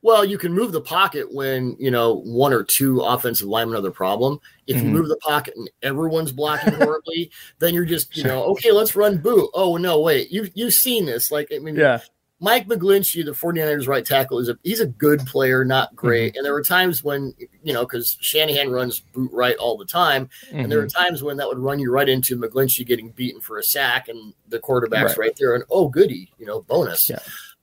Well, 0.00 0.24
you 0.24 0.38
can 0.38 0.52
move 0.52 0.72
the 0.72 0.80
pocket 0.80 1.32
when 1.32 1.76
you 1.78 1.90
know 1.90 2.22
one 2.24 2.52
or 2.52 2.62
two 2.62 3.00
offensive 3.00 3.48
linemen 3.48 3.76
are 3.76 3.82
the 3.82 3.90
problem. 3.90 4.40
If 4.66 4.76
mm-hmm. 4.76 4.86
you 4.86 4.92
move 4.92 5.08
the 5.08 5.16
pocket 5.16 5.54
and 5.56 5.68
everyone's 5.82 6.32
blocking 6.32 6.74
horribly, 6.74 7.30
then 7.58 7.74
you're 7.74 7.84
just 7.84 8.16
you 8.16 8.24
know 8.24 8.44
okay, 8.44 8.70
let's 8.70 8.94
run 8.94 9.18
boot. 9.18 9.50
Oh 9.54 9.76
no, 9.76 10.00
wait, 10.00 10.30
you 10.30 10.48
you've 10.54 10.74
seen 10.74 11.06
this. 11.06 11.32
Like 11.32 11.48
I 11.54 11.58
mean, 11.58 11.74
yeah. 11.74 12.00
Mike 12.40 12.68
McGlinchey, 12.68 13.24
the 13.24 13.32
49ers 13.32 13.88
right 13.88 14.04
tackle, 14.04 14.38
is 14.38 14.48
a 14.48 14.56
he's 14.62 14.78
a 14.78 14.86
good 14.86 15.26
player, 15.26 15.64
not 15.64 15.96
great. 15.96 16.30
Mm-hmm. 16.30 16.36
And 16.38 16.44
there 16.46 16.52
were 16.52 16.62
times 16.62 17.02
when 17.02 17.34
you 17.64 17.72
know 17.72 17.84
because 17.84 18.16
Shanahan 18.20 18.70
runs 18.70 19.00
boot 19.00 19.32
right 19.32 19.56
all 19.56 19.76
the 19.76 19.84
time, 19.84 20.28
mm-hmm. 20.46 20.60
and 20.60 20.70
there 20.70 20.78
were 20.78 20.86
mm-hmm. 20.86 21.02
times 21.02 21.24
when 21.24 21.38
that 21.38 21.48
would 21.48 21.58
run 21.58 21.80
you 21.80 21.90
right 21.90 22.08
into 22.08 22.38
McGlinchey 22.38 22.86
getting 22.86 23.10
beaten 23.10 23.40
for 23.40 23.58
a 23.58 23.64
sack, 23.64 24.08
and 24.08 24.32
the 24.48 24.60
quarterback's 24.60 25.18
right, 25.18 25.26
right 25.26 25.36
there, 25.36 25.56
and 25.56 25.64
oh 25.70 25.88
goody, 25.88 26.30
you 26.38 26.46
know, 26.46 26.62
bonus. 26.62 27.10
Yeah. 27.10 27.18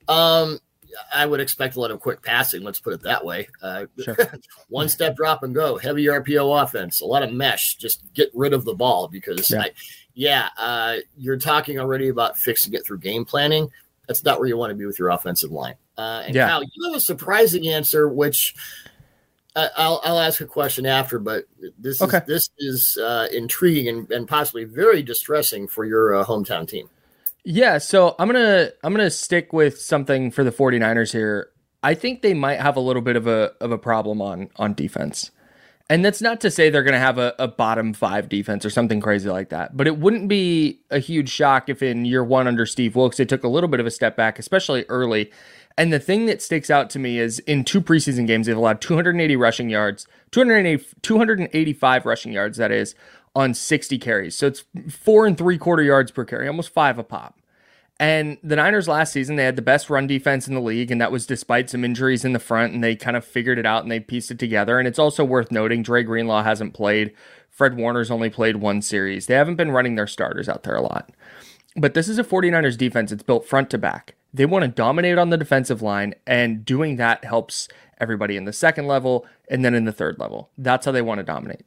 Um, 0.09 0.59
I 1.13 1.25
would 1.25 1.39
expect 1.39 1.75
a 1.75 1.79
lot 1.79 1.91
of 1.91 1.99
quick 1.99 2.21
passing. 2.21 2.63
Let's 2.63 2.79
put 2.79 2.93
it 2.93 3.01
that 3.03 3.23
way. 3.23 3.47
Uh, 3.61 3.85
sure. 4.01 4.17
one 4.69 4.89
step 4.89 5.15
drop 5.15 5.43
and 5.43 5.53
go. 5.53 5.77
Heavy 5.77 6.05
RPO 6.05 6.63
offense. 6.63 7.01
A 7.01 7.05
lot 7.05 7.23
of 7.23 7.31
mesh. 7.31 7.75
Just 7.75 8.13
get 8.13 8.29
rid 8.33 8.53
of 8.53 8.65
the 8.65 8.73
ball 8.73 9.07
because, 9.07 9.49
yeah, 9.49 9.61
I, 9.61 9.71
yeah 10.13 10.49
uh, 10.57 10.95
you're 11.17 11.37
talking 11.37 11.79
already 11.79 12.09
about 12.09 12.37
fixing 12.37 12.73
it 12.73 12.85
through 12.85 12.99
game 12.99 13.25
planning. 13.25 13.69
That's 14.07 14.23
not 14.23 14.39
where 14.39 14.47
you 14.47 14.57
want 14.57 14.71
to 14.71 14.75
be 14.75 14.85
with 14.85 14.99
your 14.99 15.09
offensive 15.09 15.51
line. 15.51 15.75
Uh, 15.97 16.23
and 16.25 16.35
yeah. 16.35 16.47
Kyle, 16.47 16.63
you 16.63 16.85
have 16.87 16.95
a 16.95 16.99
surprising 16.99 17.67
answer, 17.67 18.07
which 18.07 18.55
uh, 19.55 19.69
I'll, 19.77 20.01
I'll 20.03 20.19
ask 20.19 20.41
a 20.41 20.45
question 20.45 20.85
after, 20.85 21.17
but 21.17 21.45
this 21.79 22.01
okay. 22.01 22.17
is 22.17 22.23
this 22.25 22.49
is 22.57 22.97
uh, 23.01 23.27
intriguing 23.31 23.87
and, 23.87 24.11
and 24.11 24.27
possibly 24.27 24.65
very 24.65 25.01
distressing 25.01 25.67
for 25.67 25.85
your 25.85 26.15
uh, 26.15 26.25
hometown 26.25 26.67
team. 26.67 26.89
Yeah, 27.45 27.77
so 27.77 28.15
I'm 28.17 28.27
going 28.27 28.43
to 28.43 28.73
I'm 28.83 28.91
going 28.91 29.05
to 29.05 29.11
stick 29.11 29.53
with 29.53 29.79
something 29.79 30.31
for 30.31 30.43
the 30.43 30.51
49ers 30.51 31.11
here. 31.11 31.51
I 31.83 31.93
think 31.93 32.23
they 32.23 32.33
might 32.33 32.59
have 32.59 32.75
a 32.75 32.79
little 32.79 33.03
bit 33.03 33.15
of 33.15 33.27
a 33.27 33.53
of 33.61 33.71
a 33.71 33.77
problem 33.77 34.19
on 34.21 34.49
on 34.55 34.73
defense. 34.73 35.29
And 35.87 36.03
that's 36.03 36.19
not 36.19 36.41
to 36.41 36.49
say 36.49 36.71
they're 36.71 36.81
going 36.81 36.93
to 36.93 36.99
have 36.99 37.19
a, 37.19 37.35
a 37.37 37.47
bottom 37.47 37.93
five 37.93 38.27
defense 38.27 38.65
or 38.65 38.71
something 38.71 38.99
crazy 38.99 39.29
like 39.29 39.49
that. 39.49 39.77
But 39.77 39.85
it 39.85 39.99
wouldn't 39.99 40.27
be 40.27 40.79
a 40.89 40.97
huge 40.97 41.29
shock 41.29 41.69
if 41.69 41.83
in 41.83 42.05
year 42.05 42.23
one 42.23 42.47
under 42.47 42.65
Steve 42.65 42.95
Wilks, 42.95 43.17
they 43.17 43.25
took 43.25 43.43
a 43.43 43.47
little 43.47 43.69
bit 43.69 43.79
of 43.79 43.85
a 43.85 43.91
step 43.91 44.17
back, 44.17 44.39
especially 44.39 44.85
early. 44.89 45.31
And 45.77 45.93
the 45.93 45.99
thing 45.99 46.25
that 46.25 46.41
sticks 46.41 46.71
out 46.71 46.89
to 46.91 46.99
me 46.99 47.19
is 47.19 47.37
in 47.39 47.63
two 47.63 47.81
preseason 47.81 48.25
games, 48.25 48.47
they've 48.47 48.57
allowed 48.57 48.81
280 48.81 49.35
rushing 49.35 49.69
yards, 49.69 50.07
280, 50.31 50.83
285 51.03 52.05
rushing 52.07 52.31
yards, 52.31 52.57
that 52.57 52.71
is, 52.71 52.95
on 53.35 53.53
60 53.53 53.97
carries. 53.97 54.35
So 54.35 54.47
it's 54.47 54.63
four 54.89 55.25
and 55.25 55.37
three 55.37 55.57
quarter 55.57 55.83
yards 55.83 56.11
per 56.11 56.25
carry, 56.25 56.47
almost 56.47 56.69
five 56.69 56.97
a 56.97 57.03
pop. 57.03 57.39
And 57.97 58.37
the 58.43 58.57
Niners 58.57 58.89
last 58.89 59.13
season, 59.13 59.37
they 59.37 59.45
had 59.45 59.55
the 59.55 59.61
best 59.61 59.89
run 59.89 60.05
defense 60.05 60.47
in 60.47 60.53
the 60.53 60.61
league, 60.61 60.91
and 60.91 60.99
that 60.99 61.13
was 61.13 61.25
despite 61.25 61.69
some 61.69 61.85
injuries 61.85 62.25
in 62.25 62.33
the 62.33 62.39
front, 62.39 62.73
and 62.73 62.83
they 62.83 62.95
kind 62.95 63.15
of 63.15 63.23
figured 63.23 63.57
it 63.57 63.65
out 63.65 63.83
and 63.83 63.91
they 63.91 64.01
pieced 64.01 64.31
it 64.31 64.39
together. 64.39 64.79
And 64.79 64.87
it's 64.87 64.99
also 64.99 65.23
worth 65.23 65.51
noting 65.51 65.81
Dre 65.81 66.03
Greenlaw 66.03 66.43
hasn't 66.43 66.73
played. 66.73 67.13
Fred 67.49 67.77
Warner's 67.77 68.11
only 68.11 68.29
played 68.29 68.57
one 68.57 68.81
series. 68.81 69.27
They 69.27 69.35
haven't 69.35 69.55
been 69.55 69.71
running 69.71 69.95
their 69.95 70.07
starters 70.07 70.49
out 70.49 70.63
there 70.63 70.75
a 70.75 70.81
lot. 70.81 71.11
But 71.77 71.93
this 71.93 72.09
is 72.09 72.19
a 72.19 72.23
49ers 72.23 72.77
defense. 72.77 73.13
It's 73.13 73.23
built 73.23 73.45
front 73.45 73.69
to 73.69 73.77
back. 73.77 74.15
They 74.33 74.45
want 74.45 74.63
to 74.63 74.67
dominate 74.67 75.17
on 75.17 75.29
the 75.29 75.37
defensive 75.37 75.81
line, 75.81 76.15
and 76.27 76.65
doing 76.65 76.97
that 76.97 77.23
helps 77.23 77.69
everybody 78.01 78.35
in 78.35 78.43
the 78.43 78.51
second 78.51 78.87
level 78.87 79.25
and 79.49 79.63
then 79.63 79.73
in 79.73 79.85
the 79.85 79.93
third 79.93 80.19
level. 80.19 80.49
That's 80.57 80.85
how 80.85 80.91
they 80.91 81.01
want 81.01 81.19
to 81.19 81.23
dominate. 81.23 81.63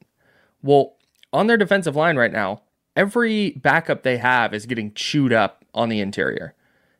Well, 0.62 0.97
on 1.32 1.46
their 1.46 1.56
defensive 1.56 1.96
line 1.96 2.16
right 2.16 2.32
now, 2.32 2.62
every 2.96 3.50
backup 3.52 4.02
they 4.02 4.18
have 4.18 4.54
is 4.54 4.66
getting 4.66 4.92
chewed 4.94 5.32
up 5.32 5.64
on 5.74 5.88
the 5.88 6.00
interior. 6.00 6.54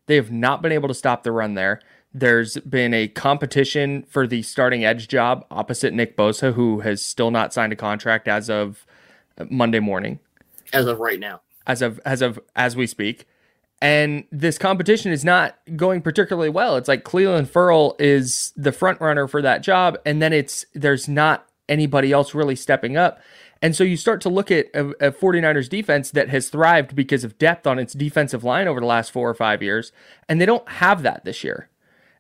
They 0.06 0.16
have 0.16 0.30
not 0.30 0.62
been 0.62 0.72
able 0.72 0.88
to 0.88 0.94
stop 0.94 1.22
the 1.22 1.32
run 1.32 1.54
there. 1.54 1.80
There's 2.14 2.56
been 2.58 2.94
a 2.94 3.08
competition 3.08 4.04
for 4.08 4.26
the 4.26 4.42
starting 4.42 4.84
edge 4.84 5.08
job 5.08 5.44
opposite 5.50 5.92
Nick 5.92 6.16
Bosa, 6.16 6.54
who 6.54 6.80
has 6.80 7.02
still 7.02 7.30
not 7.30 7.52
signed 7.52 7.72
a 7.72 7.76
contract 7.76 8.28
as 8.28 8.48
of 8.48 8.86
uh, 9.36 9.44
Monday 9.50 9.80
morning. 9.80 10.18
As 10.72 10.86
of 10.86 10.98
right 10.98 11.20
now. 11.20 11.42
As 11.66 11.82
of 11.82 12.00
as 12.04 12.22
of 12.22 12.40
as 12.56 12.76
we 12.76 12.86
speak. 12.86 13.26
And 13.80 14.24
this 14.32 14.58
competition 14.58 15.12
is 15.12 15.24
not 15.24 15.56
going 15.76 16.02
particularly 16.02 16.48
well. 16.48 16.76
It's 16.76 16.88
like 16.88 17.04
Clelin 17.04 17.46
Ferrell 17.46 17.94
is 17.98 18.52
the 18.56 18.72
front 18.72 19.00
runner 19.00 19.28
for 19.28 19.40
that 19.42 19.62
job, 19.62 19.98
and 20.04 20.20
then 20.20 20.32
it's 20.32 20.64
there's 20.74 21.08
not 21.08 21.47
anybody 21.68 22.12
else 22.12 22.34
really 22.34 22.56
stepping 22.56 22.96
up. 22.96 23.20
And 23.60 23.74
so 23.74 23.82
you 23.84 23.96
start 23.96 24.20
to 24.22 24.28
look 24.28 24.50
at 24.50 24.66
a, 24.74 25.08
a 25.08 25.12
49ers 25.12 25.68
defense 25.68 26.10
that 26.12 26.28
has 26.28 26.48
thrived 26.48 26.94
because 26.94 27.24
of 27.24 27.38
depth 27.38 27.66
on 27.66 27.78
its 27.78 27.92
defensive 27.92 28.44
line 28.44 28.68
over 28.68 28.80
the 28.80 28.86
last 28.86 29.10
four 29.10 29.28
or 29.28 29.34
five 29.34 29.62
years, 29.62 29.90
and 30.28 30.40
they 30.40 30.46
don't 30.46 30.68
have 30.68 31.02
that 31.02 31.24
this 31.24 31.42
year. 31.42 31.68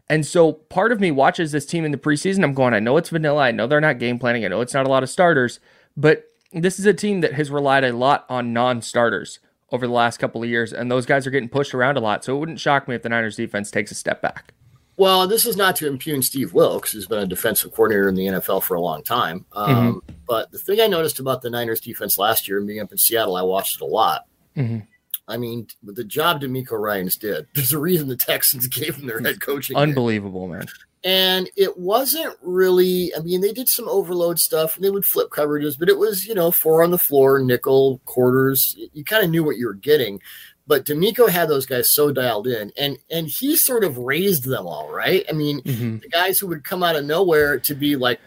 And 0.08 0.26
so 0.26 0.52
part 0.52 0.90
of 0.90 1.00
me 1.00 1.10
watches 1.10 1.52
this 1.52 1.66
team 1.66 1.84
in 1.84 1.92
the 1.92 1.98
preseason. 1.98 2.42
I'm 2.42 2.54
going, 2.54 2.74
I 2.74 2.80
know 2.80 2.96
it's 2.96 3.10
vanilla. 3.10 3.42
I 3.42 3.50
know 3.50 3.66
they're 3.66 3.80
not 3.80 3.98
game 3.98 4.18
planning. 4.18 4.44
I 4.44 4.48
know 4.48 4.62
it's 4.62 4.74
not 4.74 4.86
a 4.86 4.90
lot 4.90 5.02
of 5.02 5.10
starters, 5.10 5.60
but 5.96 6.24
this 6.52 6.78
is 6.78 6.86
a 6.86 6.94
team 6.94 7.20
that 7.20 7.34
has 7.34 7.50
relied 7.50 7.84
a 7.84 7.92
lot 7.92 8.24
on 8.28 8.52
non 8.52 8.80
starters 8.80 9.38
over 9.70 9.86
the 9.86 9.92
last 9.92 10.16
couple 10.16 10.42
of 10.42 10.48
years, 10.48 10.72
and 10.72 10.90
those 10.90 11.06
guys 11.06 11.26
are 11.26 11.30
getting 11.30 11.48
pushed 11.48 11.74
around 11.74 11.96
a 11.96 12.00
lot. 12.00 12.24
So 12.24 12.34
it 12.34 12.40
wouldn't 12.40 12.60
shock 12.60 12.88
me 12.88 12.94
if 12.94 13.02
the 13.02 13.10
Niners 13.10 13.36
defense 13.36 13.70
takes 13.70 13.90
a 13.90 13.94
step 13.94 14.22
back. 14.22 14.54
Well, 14.98 15.28
this 15.28 15.46
is 15.46 15.56
not 15.56 15.76
to 15.76 15.86
impugn 15.86 16.22
Steve 16.22 16.52
Wilks, 16.52 16.90
who's 16.90 17.06
been 17.06 17.20
a 17.20 17.26
defensive 17.26 17.72
coordinator 17.72 18.08
in 18.08 18.16
the 18.16 18.26
NFL 18.26 18.64
for 18.64 18.74
a 18.74 18.80
long 18.80 19.04
time. 19.04 19.46
Um, 19.52 19.70
mm-hmm. 19.70 20.14
But 20.26 20.50
the 20.50 20.58
thing 20.58 20.80
I 20.80 20.88
noticed 20.88 21.20
about 21.20 21.40
the 21.40 21.50
Niners 21.50 21.80
defense 21.80 22.18
last 22.18 22.48
year, 22.48 22.60
being 22.60 22.80
up 22.80 22.90
in 22.90 22.98
Seattle, 22.98 23.36
I 23.36 23.42
watched 23.42 23.76
it 23.76 23.84
a 23.84 23.86
lot. 23.86 24.26
Mm-hmm. 24.56 24.80
I 25.28 25.36
mean, 25.36 25.68
the 25.84 26.02
job 26.02 26.40
DeMeco 26.40 26.72
Ryans 26.72 27.16
did. 27.16 27.46
There's 27.54 27.72
a 27.72 27.78
reason 27.78 28.08
the 28.08 28.16
Texans 28.16 28.66
gave 28.68 28.96
him 28.96 29.06
their 29.06 29.20
head 29.20 29.40
coaching. 29.40 29.76
Unbelievable, 29.76 30.48
man. 30.48 30.66
And 31.04 31.48
it 31.56 31.78
wasn't 31.78 32.34
really, 32.42 33.14
I 33.14 33.20
mean, 33.20 33.40
they 33.40 33.52
did 33.52 33.68
some 33.68 33.88
overload 33.88 34.40
stuff 34.40 34.74
and 34.74 34.84
they 34.84 34.90
would 34.90 35.04
flip 35.04 35.30
coverages, 35.30 35.78
but 35.78 35.88
it 35.88 35.96
was, 35.96 36.26
you 36.26 36.34
know, 36.34 36.50
four 36.50 36.82
on 36.82 36.90
the 36.90 36.98
floor, 36.98 37.38
nickel, 37.38 38.00
quarters. 38.04 38.74
You 38.92 39.04
kind 39.04 39.24
of 39.24 39.30
knew 39.30 39.44
what 39.44 39.58
you 39.58 39.66
were 39.66 39.74
getting. 39.74 40.20
But 40.68 40.84
DeMeco 40.84 41.28
had 41.28 41.48
those 41.48 41.66
guys 41.66 41.92
so 41.92 42.12
dialed 42.12 42.46
in, 42.46 42.70
and 42.76 42.98
and 43.10 43.26
he 43.26 43.56
sort 43.56 43.82
of 43.82 43.98
raised 43.98 44.44
them 44.44 44.66
all, 44.66 44.92
right? 44.92 45.24
I 45.28 45.32
mean, 45.32 45.62
mm-hmm. 45.62 45.98
the 45.98 46.08
guys 46.08 46.38
who 46.38 46.46
would 46.48 46.62
come 46.62 46.82
out 46.82 46.94
of 46.94 47.06
nowhere 47.06 47.58
to 47.58 47.74
be 47.74 47.96
like 47.96 48.20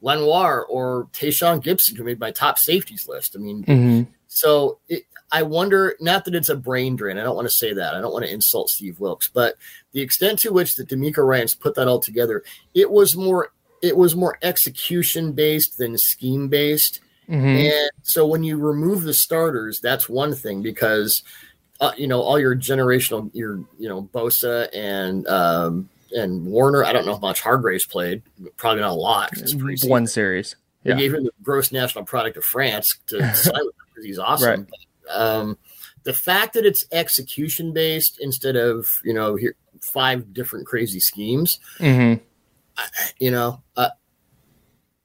Lenoir 0.00 0.64
or 0.66 1.08
Tashaun 1.12 1.62
Gipson, 1.62 1.96
who 1.96 2.04
made 2.04 2.20
my 2.20 2.30
top 2.30 2.58
safeties 2.58 3.08
list. 3.08 3.34
I 3.36 3.40
mean, 3.40 3.64
mm-hmm. 3.64 4.10
so 4.28 4.78
it, 4.88 5.02
I 5.32 5.42
wonder, 5.42 5.96
not 6.00 6.24
that 6.24 6.34
it's 6.34 6.48
a 6.48 6.56
brain 6.56 6.96
drain. 6.96 7.18
I 7.18 7.22
don't 7.22 7.36
want 7.36 7.48
to 7.48 7.54
say 7.54 7.72
that. 7.72 7.94
I 7.94 8.00
don't 8.00 8.12
want 8.12 8.24
to 8.24 8.32
insult 8.32 8.70
Steve 8.70 8.98
Wilks, 8.98 9.28
but 9.28 9.56
the 9.92 10.00
extent 10.00 10.38
to 10.40 10.52
which 10.52 10.76
the 10.76 10.84
DeMeco 10.84 11.26
Ryans 11.26 11.54
put 11.54 11.74
that 11.74 11.88
all 11.88 12.00
together, 12.00 12.44
it 12.72 12.90
was 12.90 13.16
more 13.16 13.52
it 13.82 13.96
was 13.96 14.14
more 14.14 14.38
execution 14.42 15.32
based 15.32 15.78
than 15.78 15.96
scheme 15.98 16.48
based. 16.48 17.00
Mm-hmm. 17.30 17.46
And 17.46 17.90
so 18.02 18.26
when 18.26 18.42
you 18.42 18.58
remove 18.58 19.04
the 19.04 19.14
starters, 19.14 19.80
that's 19.80 20.08
one 20.08 20.34
thing 20.34 20.62
because 20.62 21.22
uh, 21.80 21.92
you 21.96 22.08
know 22.08 22.20
all 22.20 22.38
your 22.38 22.56
generational, 22.56 23.30
your 23.32 23.64
you 23.78 23.88
know 23.88 24.02
Bosa 24.12 24.68
and 24.74 25.26
um, 25.28 25.88
and 26.12 26.44
Warner. 26.44 26.84
I 26.84 26.92
don't 26.92 27.06
know 27.06 27.14
how 27.14 27.20
much 27.20 27.40
Hargraves 27.40 27.86
played. 27.86 28.22
Probably 28.56 28.80
not 28.80 28.90
a 28.90 28.94
lot. 28.94 29.30
One 29.84 30.06
series. 30.06 30.56
Yeah. 30.82 30.94
They 30.94 31.02
gave 31.02 31.14
him 31.14 31.24
the 31.24 31.30
gross 31.42 31.70
national 31.72 32.04
product 32.04 32.36
of 32.36 32.44
France 32.44 32.98
to 33.06 33.18
sign 33.34 33.54
with 33.64 33.74
because 33.88 34.04
he's 34.04 34.18
awesome. 34.18 34.48
Right. 34.48 34.66
But, 35.06 35.20
um, 35.20 35.58
the 36.04 36.14
fact 36.14 36.54
that 36.54 36.64
it's 36.64 36.86
execution 36.90 37.72
based 37.72 38.18
instead 38.20 38.56
of 38.56 39.00
you 39.04 39.14
know 39.14 39.36
here 39.36 39.54
five 39.80 40.34
different 40.34 40.66
crazy 40.66 41.00
schemes, 41.00 41.60
mm-hmm. 41.78 42.22
I, 42.76 42.84
you 43.18 43.30
know, 43.30 43.62
uh, 43.76 43.90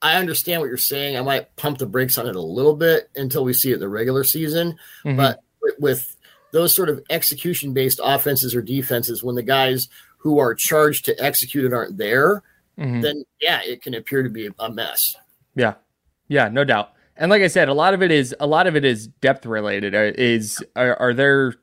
I 0.05 0.17
understand 0.17 0.61
what 0.61 0.67
you're 0.67 0.77
saying. 0.77 1.17
I 1.17 1.21
might 1.23 1.55
pump 1.55 1.79
the 1.79 1.87
brakes 1.87 2.19
on 2.19 2.27
it 2.27 2.35
a 2.35 2.41
little 2.41 2.75
bit 2.75 3.09
until 3.15 3.43
we 3.43 3.53
see 3.53 3.71
it 3.71 3.75
in 3.75 3.79
the 3.79 3.89
regular 3.89 4.23
season. 4.23 4.77
Mm-hmm. 5.03 5.17
But 5.17 5.43
with 5.79 6.15
those 6.51 6.75
sort 6.75 6.89
of 6.89 7.03
execution 7.09 7.73
based 7.73 7.99
offenses 8.03 8.53
or 8.53 8.61
defenses, 8.61 9.23
when 9.23 9.33
the 9.33 9.41
guys 9.41 9.89
who 10.17 10.37
are 10.37 10.53
charged 10.53 11.05
to 11.05 11.23
execute 11.23 11.65
it 11.65 11.73
aren't 11.73 11.97
there, 11.97 12.43
mm-hmm. 12.77 13.01
then 13.01 13.23
yeah, 13.41 13.61
it 13.63 13.81
can 13.81 13.95
appear 13.95 14.21
to 14.21 14.29
be 14.29 14.47
a 14.59 14.71
mess. 14.71 15.15
Yeah. 15.55 15.73
Yeah, 16.27 16.49
no 16.49 16.63
doubt. 16.63 16.93
And 17.17 17.31
like 17.31 17.41
I 17.41 17.47
said, 17.47 17.67
a 17.67 17.73
lot 17.73 17.95
of 17.95 18.03
it 18.03 18.11
is 18.11 18.35
a 18.39 18.45
lot 18.45 18.67
of 18.67 18.75
it 18.75 18.85
is 18.85 19.07
depth 19.07 19.47
related. 19.47 19.95
Uh, 19.95 20.11
is 20.15 20.63
are, 20.75 20.95
are 20.97 21.15
there 21.15 21.55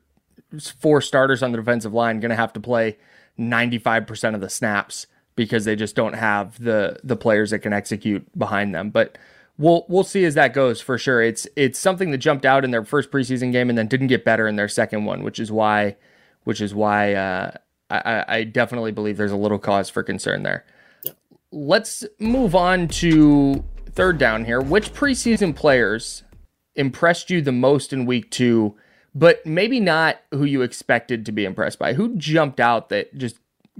four 0.81 0.99
starters 0.99 1.41
on 1.41 1.53
the 1.53 1.57
defensive 1.57 1.93
line 1.93 2.19
going 2.19 2.31
to 2.31 2.35
have 2.35 2.51
to 2.53 2.59
play 2.59 2.97
95% 3.39 4.35
of 4.35 4.41
the 4.41 4.49
snaps 4.49 5.07
because 5.35 5.65
they 5.65 5.75
just 5.75 5.95
don't 5.95 6.13
have 6.13 6.61
the 6.63 6.99
the 7.03 7.15
players 7.15 7.51
that 7.51 7.59
can 7.59 7.73
execute 7.73 8.27
behind 8.37 8.73
them. 8.73 8.89
But 8.89 9.17
we'll 9.57 9.85
we'll 9.87 10.03
see 10.03 10.25
as 10.25 10.35
that 10.35 10.53
goes 10.53 10.81
for 10.81 10.97
sure. 10.97 11.21
It's 11.21 11.47
it's 11.55 11.79
something 11.79 12.11
that 12.11 12.19
jumped 12.19 12.45
out 12.45 12.63
in 12.63 12.71
their 12.71 12.85
first 12.85 13.11
preseason 13.11 13.51
game 13.51 13.69
and 13.69 13.77
then 13.77 13.87
didn't 13.87 14.07
get 14.07 14.25
better 14.25 14.47
in 14.47 14.55
their 14.55 14.67
second 14.67 15.05
one, 15.05 15.23
which 15.23 15.39
is 15.39 15.51
why 15.51 15.95
which 16.43 16.61
is 16.61 16.73
why 16.73 17.13
uh, 17.13 17.51
I, 17.89 18.25
I 18.27 18.43
definitely 18.43 18.91
believe 18.91 19.17
there's 19.17 19.31
a 19.31 19.37
little 19.37 19.59
cause 19.59 19.89
for 19.89 20.03
concern 20.03 20.43
there. 20.43 20.65
Let's 21.51 22.03
move 22.19 22.55
on 22.55 22.87
to 22.89 23.63
third 23.91 24.17
down 24.17 24.45
here. 24.45 24.59
Which 24.59 24.93
preseason 24.93 25.55
players 25.55 26.23
impressed 26.75 27.29
you 27.29 27.41
the 27.41 27.51
most 27.51 27.93
in 27.93 28.05
week 28.05 28.31
two, 28.31 28.75
but 29.13 29.45
maybe 29.45 29.79
not 29.79 30.19
who 30.31 30.45
you 30.45 30.63
expected 30.63 31.25
to 31.25 31.31
be 31.31 31.45
impressed 31.45 31.77
by? 31.77 31.93
Who 31.93 32.15
jumped 32.15 32.59
out 32.59 32.89
that 32.89 33.15
just 33.15 33.37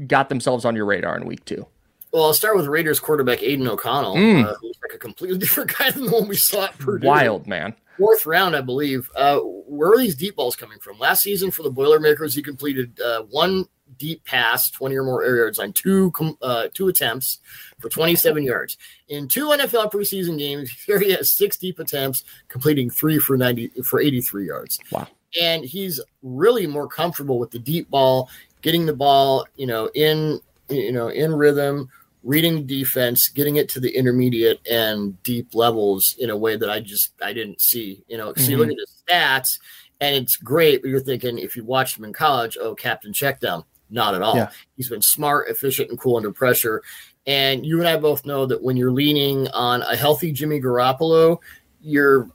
got 0.07 0.29
themselves 0.29 0.65
on 0.65 0.75
your 0.75 0.85
radar 0.85 1.15
in 1.17 1.25
week 1.25 1.43
two? 1.45 1.65
Well, 2.11 2.25
I'll 2.25 2.33
start 2.33 2.55
with 2.55 2.67
Raiders 2.67 2.99
quarterback 2.99 3.41
Aidan 3.41 3.67
O'Connell, 3.67 4.15
mm. 4.15 4.45
uh, 4.45 4.53
who's 4.61 4.77
like 4.83 4.93
a 4.93 4.99
completely 4.99 5.37
different 5.39 5.75
guy 5.77 5.89
than 5.91 6.05
the 6.05 6.11
one 6.11 6.27
we 6.27 6.35
saw 6.35 6.65
at 6.65 6.77
Purdue. 6.77 7.07
Wild 7.07 7.47
man. 7.47 7.73
Fourth 7.97 8.25
round, 8.25 8.55
I 8.55 8.61
believe. 8.61 9.09
Uh, 9.15 9.39
where 9.39 9.91
are 9.91 9.97
these 9.97 10.15
deep 10.15 10.35
balls 10.35 10.55
coming 10.55 10.79
from? 10.79 10.97
Last 10.99 11.21
season 11.21 11.51
for 11.51 11.63
the 11.63 11.69
Boilermakers, 11.69 12.35
he 12.35 12.41
completed 12.41 12.99
uh, 12.99 13.23
one 13.23 13.65
deep 13.97 14.23
pass, 14.25 14.69
20 14.71 14.95
or 14.95 15.03
more 15.03 15.23
air 15.23 15.37
yards 15.37 15.59
on 15.59 15.73
two 15.73 16.11
uh, 16.41 16.67
two 16.73 16.87
attempts 16.87 17.39
for 17.79 17.89
27 17.89 18.43
yards. 18.43 18.77
In 19.09 19.27
two 19.27 19.47
NFL 19.47 19.91
preseason 19.91 20.37
games, 20.37 20.71
here 20.85 20.99
he 20.99 21.11
has 21.11 21.35
six 21.35 21.57
deep 21.57 21.79
attempts, 21.79 22.23
completing 22.47 22.89
three 22.89 23.19
for 23.19 23.37
90 23.37 23.69
for 23.83 23.99
83 23.99 24.47
yards. 24.47 24.79
Wow. 24.91 25.07
And 25.41 25.65
he's 25.65 25.99
really 26.21 26.67
more 26.67 26.87
comfortable 26.87 27.39
with 27.39 27.51
the 27.51 27.59
deep 27.59 27.89
ball 27.89 28.29
getting 28.63 28.87
the 28.87 28.95
ball, 28.95 29.45
you 29.55 29.67
know, 29.67 29.89
in 29.93 30.39
you 30.69 30.91
know 30.91 31.09
in 31.09 31.35
rhythm, 31.35 31.87
reading 32.23 32.65
defense, 32.65 33.27
getting 33.27 33.57
it 33.57 33.69
to 33.69 33.79
the 33.79 33.95
intermediate 33.95 34.59
and 34.67 35.21
deep 35.21 35.53
levels 35.53 36.15
in 36.17 36.31
a 36.31 36.37
way 36.37 36.55
that 36.55 36.69
I 36.71 36.79
just 36.79 37.11
I 37.21 37.33
didn't 37.33 37.61
see. 37.61 38.03
You 38.07 38.17
know, 38.17 38.31
mm-hmm. 38.31 38.41
so 38.41 38.49
you 38.49 38.57
look 38.57 38.71
at 38.71 38.77
his 38.77 39.03
stats 39.07 39.59
and 40.01 40.15
it's 40.15 40.37
great, 40.37 40.81
but 40.81 40.89
you're 40.89 40.99
thinking 40.99 41.37
if 41.37 41.55
you 41.55 41.63
watched 41.63 41.97
him 41.97 42.05
in 42.05 42.13
college, 42.13 42.57
oh, 42.59 42.73
captain 42.73 43.13
check 43.13 43.39
down. 43.39 43.63
Not 43.89 44.15
at 44.15 44.23
all. 44.23 44.35
Yeah. 44.35 44.49
He's 44.75 44.89
been 44.89 45.03
smart, 45.03 45.49
efficient, 45.49 45.91
and 45.91 45.99
cool 45.99 46.17
under 46.17 46.31
pressure. 46.31 46.81
And 47.27 47.63
you 47.63 47.79
and 47.79 47.87
I 47.87 47.95
both 47.97 48.25
know 48.25 48.47
that 48.47 48.61
when 48.61 48.75
you're 48.75 48.91
leaning 48.91 49.47
on 49.49 49.83
a 49.83 49.95
healthy 49.95 50.31
Jimmy 50.31 50.59
Garoppolo, 50.59 51.37
your 51.79 52.29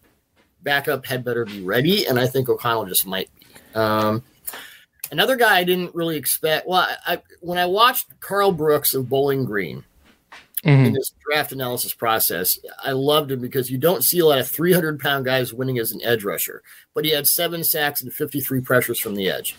backup 0.62 1.04
had 1.04 1.24
better 1.24 1.44
be 1.44 1.62
ready. 1.62 2.06
And 2.06 2.18
I 2.18 2.26
think 2.28 2.48
O'Connell 2.48 2.86
just 2.86 3.06
might 3.06 3.28
be. 3.34 3.46
Um, 3.74 4.22
Another 5.10 5.36
guy 5.36 5.58
I 5.58 5.64
didn't 5.64 5.94
really 5.94 6.16
expect. 6.16 6.66
Well, 6.66 6.86
I, 7.06 7.14
I 7.14 7.22
when 7.40 7.58
I 7.58 7.66
watched 7.66 8.20
Karl 8.20 8.52
Brooks 8.52 8.94
of 8.94 9.08
Bowling 9.08 9.44
Green 9.44 9.84
mm-hmm. 10.64 10.84
in 10.86 10.92
this 10.92 11.12
draft 11.24 11.52
analysis 11.52 11.94
process, 11.94 12.58
I 12.82 12.92
loved 12.92 13.30
him 13.30 13.40
because 13.40 13.70
you 13.70 13.78
don't 13.78 14.04
see 14.04 14.18
a 14.18 14.26
lot 14.26 14.38
of 14.38 14.48
300 14.48 15.00
pound 15.00 15.24
guys 15.24 15.54
winning 15.54 15.78
as 15.78 15.92
an 15.92 16.02
edge 16.02 16.24
rusher, 16.24 16.62
but 16.94 17.04
he 17.04 17.10
had 17.12 17.26
seven 17.26 17.64
sacks 17.64 18.02
and 18.02 18.12
53 18.12 18.60
pressures 18.60 18.98
from 18.98 19.14
the 19.14 19.30
edge. 19.30 19.56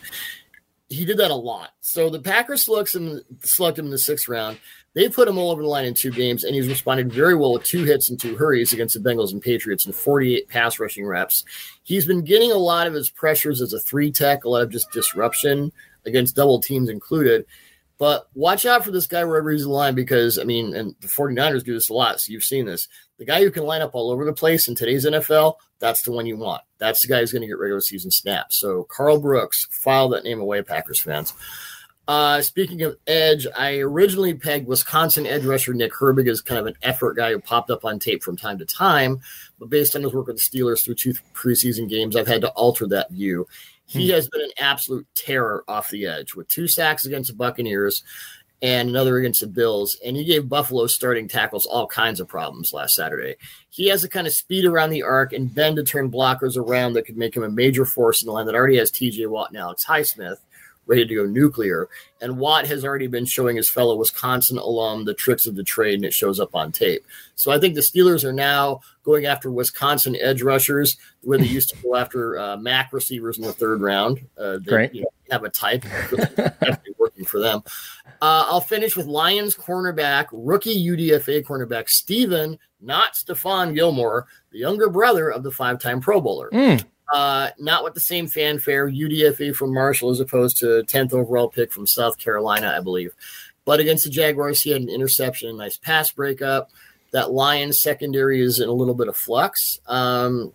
He 0.89 1.05
did 1.05 1.17
that 1.17 1.31
a 1.31 1.35
lot. 1.35 1.71
So 1.81 2.09
the 2.09 2.19
Packers 2.19 2.63
select 2.63 2.95
him, 2.95 3.21
select 3.41 3.77
him 3.77 3.85
in 3.85 3.91
the 3.91 3.97
sixth 3.97 4.27
round. 4.27 4.59
They 4.93 5.07
put 5.07 5.27
him 5.27 5.37
all 5.37 5.51
over 5.51 5.61
the 5.61 5.67
line 5.67 5.85
in 5.85 5.93
two 5.93 6.11
games, 6.11 6.43
and 6.43 6.55
he's 6.55 6.67
responded 6.67 7.13
very 7.13 7.35
well 7.35 7.53
with 7.53 7.63
two 7.63 7.83
hits 7.83 8.09
and 8.09 8.19
two 8.19 8.35
hurries 8.35 8.73
against 8.73 8.95
the 8.95 9.09
Bengals 9.09 9.31
and 9.31 9.41
Patriots 9.41 9.85
and 9.85 9.93
48 9.93 10.49
pass 10.49 10.79
rushing 10.79 11.05
reps. 11.05 11.45
He's 11.83 12.05
been 12.05 12.23
getting 12.23 12.51
a 12.51 12.57
lot 12.57 12.87
of 12.87 12.93
his 12.93 13.09
pressures 13.09 13.61
as 13.61 13.73
a 13.73 13.79
three 13.79 14.11
tech, 14.11 14.43
a 14.43 14.49
lot 14.49 14.63
of 14.63 14.71
just 14.71 14.91
disruption 14.91 15.71
against 16.05 16.35
double 16.35 16.59
teams 16.59 16.89
included. 16.89 17.45
But 17.99 18.29
watch 18.33 18.65
out 18.65 18.85
for 18.85 18.91
this 18.91 19.07
guy 19.07 19.25
wherever 19.25 19.51
he's 19.51 19.63
in 19.63 19.69
line 19.69 19.93
because, 19.93 20.39
I 20.39 20.45
mean, 20.45 20.73
and 20.73 20.95
the 21.01 21.07
49ers 21.07 21.65
do 21.65 21.73
this 21.73 21.89
a 21.89 21.93
lot. 21.93 22.21
So 22.21 22.31
you've 22.31 22.45
seen 22.45 22.65
this. 22.65 22.87
The 23.17 23.25
guy 23.25 23.41
who 23.41 23.51
can 23.51 23.65
line 23.65 23.81
up 23.81 23.93
all 23.93 24.09
over 24.09 24.23
the 24.23 24.31
place 24.31 24.69
in 24.69 24.75
today's 24.75 25.05
NFL, 25.05 25.55
that's 25.79 26.01
the 26.03 26.13
one 26.13 26.25
you 26.25 26.37
want. 26.37 26.61
That's 26.77 27.01
the 27.01 27.09
guy 27.09 27.19
who's 27.19 27.33
going 27.33 27.41
to 27.41 27.47
get 27.47 27.59
regular 27.59 27.81
season 27.81 28.09
snaps. 28.09 28.57
So 28.57 28.83
Karl 28.89 29.19
Brooks, 29.19 29.67
file 29.69 30.07
that 30.09 30.23
name 30.23 30.39
away, 30.39 30.61
Packers 30.61 30.99
fans. 30.99 31.33
Uh, 32.09 32.41
speaking 32.41 32.81
of 32.81 32.97
edge, 33.05 33.45
I 33.55 33.77
originally 33.77 34.33
pegged 34.33 34.67
Wisconsin 34.67 35.27
edge 35.27 35.45
rusher 35.45 35.75
Nick 35.75 35.93
Herbig 35.93 36.27
as 36.27 36.41
kind 36.41 36.59
of 36.59 36.65
an 36.65 36.73
effort 36.81 37.15
guy 37.15 37.31
who 37.31 37.39
popped 37.39 37.69
up 37.69 37.85
on 37.85 37.99
tape 37.99 38.23
from 38.23 38.35
time 38.35 38.57
to 38.57 38.65
time. 38.65 39.21
But 39.59 39.69
based 39.69 39.95
on 39.95 40.01
his 40.01 40.11
work 40.11 40.25
with 40.25 40.37
the 40.37 40.41
Steelers 40.41 40.83
through 40.83 40.95
two 40.95 41.13
preseason 41.35 41.87
games, 41.87 42.15
I've 42.15 42.25
had 42.25 42.41
to 42.41 42.49
alter 42.53 42.87
that 42.87 43.11
view. 43.11 43.47
He 43.85 44.07
hmm. 44.07 44.13
has 44.15 44.27
been 44.27 44.41
an 44.41 44.49
absolute 44.57 45.05
terror 45.13 45.63
off 45.67 45.91
the 45.91 46.07
edge 46.07 46.33
with 46.33 46.47
two 46.47 46.67
sacks 46.67 47.05
against 47.05 47.29
the 47.29 47.35
Buccaneers 47.35 48.03
and 48.59 48.89
another 48.89 49.19
against 49.19 49.41
the 49.41 49.47
Bills. 49.47 49.95
And 50.03 50.17
he 50.17 50.25
gave 50.25 50.49
Buffalo 50.49 50.87
starting 50.87 51.27
tackles 51.27 51.67
all 51.67 51.85
kinds 51.85 52.19
of 52.19 52.27
problems 52.27 52.73
last 52.73 52.95
Saturday. 52.95 53.35
He 53.69 53.87
has 53.89 54.01
the 54.01 54.09
kind 54.09 54.25
of 54.25 54.33
speed 54.33 54.65
around 54.65 54.89
the 54.89 55.03
arc 55.03 55.31
and 55.31 55.53
bend 55.53 55.75
to 55.75 55.83
turn 55.83 56.09
blockers 56.09 56.57
around 56.57 56.93
that 56.93 57.05
could 57.05 57.17
make 57.17 57.37
him 57.37 57.43
a 57.43 57.49
major 57.49 57.85
force 57.85 58.23
in 58.23 58.25
the 58.25 58.31
line 58.31 58.47
that 58.47 58.55
already 58.55 58.77
has 58.77 58.89
TJ 58.89 59.27
Watt 59.29 59.51
and 59.51 59.59
Alex 59.59 59.85
Highsmith 59.85 60.37
ready 60.89 61.05
to 61.05 61.15
go 61.15 61.25
nuclear. 61.25 61.87
And 62.19 62.39
Watt 62.39 62.67
has 62.67 62.83
already 62.83 63.07
been 63.07 63.25
showing 63.25 63.55
his 63.55 63.69
fellow 63.69 63.95
Wisconsin 63.95 64.57
alum 64.57 65.05
the 65.05 65.13
tricks 65.13 65.45
of 65.45 65.55
the 65.55 65.63
trade, 65.63 65.95
and 65.95 66.05
it 66.05 66.13
shows 66.13 66.39
up 66.39 66.55
on 66.55 66.71
tape. 66.71 67.05
So 67.35 67.51
I 67.51 67.59
think 67.59 67.75
the 67.75 67.81
Steelers 67.81 68.23
are 68.23 68.33
now 68.33 68.81
going 69.03 69.25
after 69.25 69.51
Wisconsin 69.51 70.17
edge 70.19 70.41
rushers 70.41 70.97
where 71.21 71.37
they 71.37 71.45
used 71.45 71.69
to 71.69 71.77
go 71.81 71.95
after 71.95 72.37
uh, 72.37 72.57
MAC 72.57 72.91
receivers 72.91 73.37
in 73.37 73.43
the 73.43 73.53
third 73.53 73.81
round. 73.81 74.19
Uh, 74.37 74.57
they 74.57 74.71
Great. 74.71 74.93
You 74.93 75.01
know, 75.03 75.09
have 75.31 75.43
a 75.43 75.49
type 75.49 75.85
working 76.97 77.25
for 77.25 77.39
them. 77.39 77.61
Uh, 78.21 78.45
I'll 78.47 78.59
finish 78.59 78.97
with 78.97 79.05
Lions 79.05 79.55
cornerback, 79.55 80.27
rookie 80.31 80.87
UDFA 80.87 81.43
cornerback 81.43 81.87
Steven, 81.87 82.57
not 82.81 83.13
Stephon 83.13 83.75
Gilmore, 83.75 84.25
the 84.51 84.59
younger 84.59 84.89
brother 84.89 85.29
of 85.29 85.43
the 85.43 85.51
five-time 85.51 86.01
Pro 86.01 86.19
Bowler. 86.19 86.49
Mm. 86.51 86.83
Uh, 87.13 87.49
not 87.57 87.83
with 87.83 87.93
the 87.93 87.99
same 87.99 88.27
fanfare, 88.27 88.89
UDFA 88.89 89.55
from 89.55 89.73
Marshall 89.73 90.11
as 90.11 90.19
opposed 90.19 90.57
to 90.57 90.83
10th 90.87 91.13
overall 91.13 91.49
pick 91.49 91.71
from 91.71 91.87
South 91.87 92.17
Carolina, 92.17 92.73
I 92.77 92.81
believe. 92.81 93.13
But 93.65 93.79
against 93.79 94.03
the 94.03 94.09
Jaguars, 94.09 94.61
he 94.61 94.71
had 94.71 94.81
an 94.81 94.89
interception, 94.89 95.49
a 95.49 95.53
nice 95.53 95.77
pass 95.77 96.11
breakup. 96.11 96.71
That 97.11 97.31
Lions 97.31 97.81
secondary 97.81 98.41
is 98.41 98.59
in 98.59 98.69
a 98.69 98.73
little 98.73 98.93
bit 98.93 99.07
of 99.07 99.17
flux. 99.17 99.79
Um, 99.87 100.53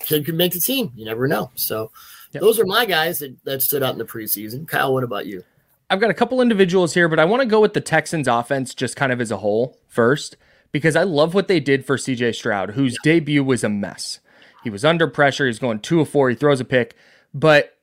kid 0.00 0.26
could 0.26 0.34
make 0.34 0.52
the 0.52 0.60
team. 0.60 0.92
You 0.94 1.04
never 1.06 1.26
know. 1.26 1.50
So 1.54 1.90
Yep. 2.32 2.40
those 2.42 2.58
are 2.58 2.66
my 2.66 2.84
guys 2.84 3.20
that, 3.20 3.42
that 3.44 3.62
stood 3.62 3.82
out 3.82 3.92
in 3.92 3.98
the 3.98 4.04
preseason. 4.04 4.66
Kyle, 4.66 4.92
what 4.92 5.04
about 5.04 5.26
you? 5.26 5.44
I've 5.88 6.00
got 6.00 6.10
a 6.10 6.14
couple 6.14 6.40
individuals 6.40 6.92
here, 6.92 7.08
but 7.08 7.20
I 7.20 7.24
want 7.24 7.42
to 7.42 7.46
go 7.46 7.60
with 7.60 7.74
the 7.74 7.80
Texans 7.80 8.26
offense 8.26 8.74
just 8.74 8.96
kind 8.96 9.12
of 9.12 9.20
as 9.20 9.30
a 9.30 9.36
whole 9.36 9.78
first 9.86 10.36
because 10.72 10.96
I 10.96 11.04
love 11.04 11.34
what 11.34 11.46
they 11.46 11.60
did 11.60 11.86
for 11.86 11.96
CJ 11.96 12.34
Stroud, 12.34 12.70
whose 12.70 12.96
debut 13.04 13.44
was 13.44 13.62
a 13.62 13.68
mess. 13.68 14.18
He 14.64 14.70
was 14.70 14.84
under 14.84 15.06
pressure. 15.06 15.46
He's 15.46 15.58
going 15.58 15.80
two 15.80 16.00
of 16.00 16.08
four. 16.08 16.30
He 16.30 16.34
throws 16.34 16.60
a 16.60 16.64
pick, 16.64 16.96
but 17.32 17.74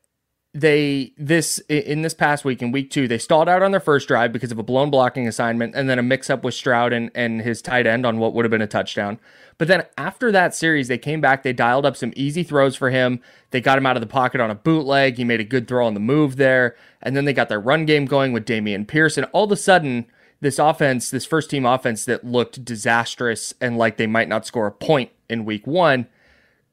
they 0.54 1.14
this 1.18 1.60
in 1.70 2.02
this 2.02 2.14
past 2.14 2.44
week 2.44 2.62
in 2.62 2.74
week 2.74 2.92
two 2.92 3.08
they 3.08 3.18
stalled 3.18 3.48
out 3.48 3.64
on 3.64 3.72
their 3.72 3.80
first 3.80 4.10
drive 4.10 4.34
because 4.34 4.52
of 4.52 4.60
a 4.60 4.64
blown 4.64 4.92
blocking 4.92 5.26
assignment 5.26 5.74
and 5.74 5.90
then 5.90 5.98
a 5.98 6.04
mix 6.04 6.30
up 6.30 6.44
with 6.44 6.54
Stroud 6.54 6.92
and, 6.92 7.10
and 7.16 7.42
his 7.42 7.62
tight 7.62 7.88
end 7.88 8.06
on 8.06 8.20
what 8.20 8.34
would 8.34 8.44
have 8.44 8.52
been 8.52 8.62
a 8.62 8.68
touchdown. 8.68 9.18
But 9.58 9.70
then 9.70 9.86
after 9.98 10.30
that 10.32 10.54
series, 10.54 10.90
they 10.90 10.98
came 10.98 11.22
back, 11.22 11.44
they 11.44 11.54
dialed 11.54 11.86
up 11.86 11.96
some 11.96 12.12
easy 12.18 12.44
throws 12.44 12.76
for 12.76 12.90
him. 12.90 13.22
They 13.52 13.62
got 13.62 13.78
him 13.78 13.86
out 13.86 13.96
of 13.96 14.02
the 14.02 14.08
pocket 14.08 14.42
on 14.42 14.52
a 14.52 14.56
bootleg. 14.56 15.18
He 15.18 15.24
made 15.24 15.40
a 15.40 15.46
good 15.46 15.68
throw 15.68 15.86
on 15.86 15.94
the 15.94 16.00
move 16.00 16.36
there. 16.36 16.76
And 17.02 17.16
then 17.16 17.26
they 17.26 17.34
got 17.34 17.48
their 17.48 17.60
run 17.60 17.86
game 17.86 18.06
going 18.06 18.34
with 18.34 18.46
Dameon 18.46 18.88
Pierce. 18.88 19.18
And 19.18 19.28
all 19.32 19.46
of 19.46 19.52
a 19.52 19.56
sudden, 19.56 20.08
this 20.42 20.58
offense, 20.60 21.12
this 21.12 21.26
first 21.26 21.50
team 21.50 21.66
offense 21.66 22.04
that 22.06 22.26
looked 22.26 22.66
disastrous 22.66 23.54
and 23.62 23.78
like 23.78 23.98
they 23.98 24.08
might 24.08 24.28
not 24.28 24.46
score 24.46 24.68
a 24.68 24.72
point 24.72 25.12
in 25.30 25.46
week 25.46 25.66
one, 25.66 26.08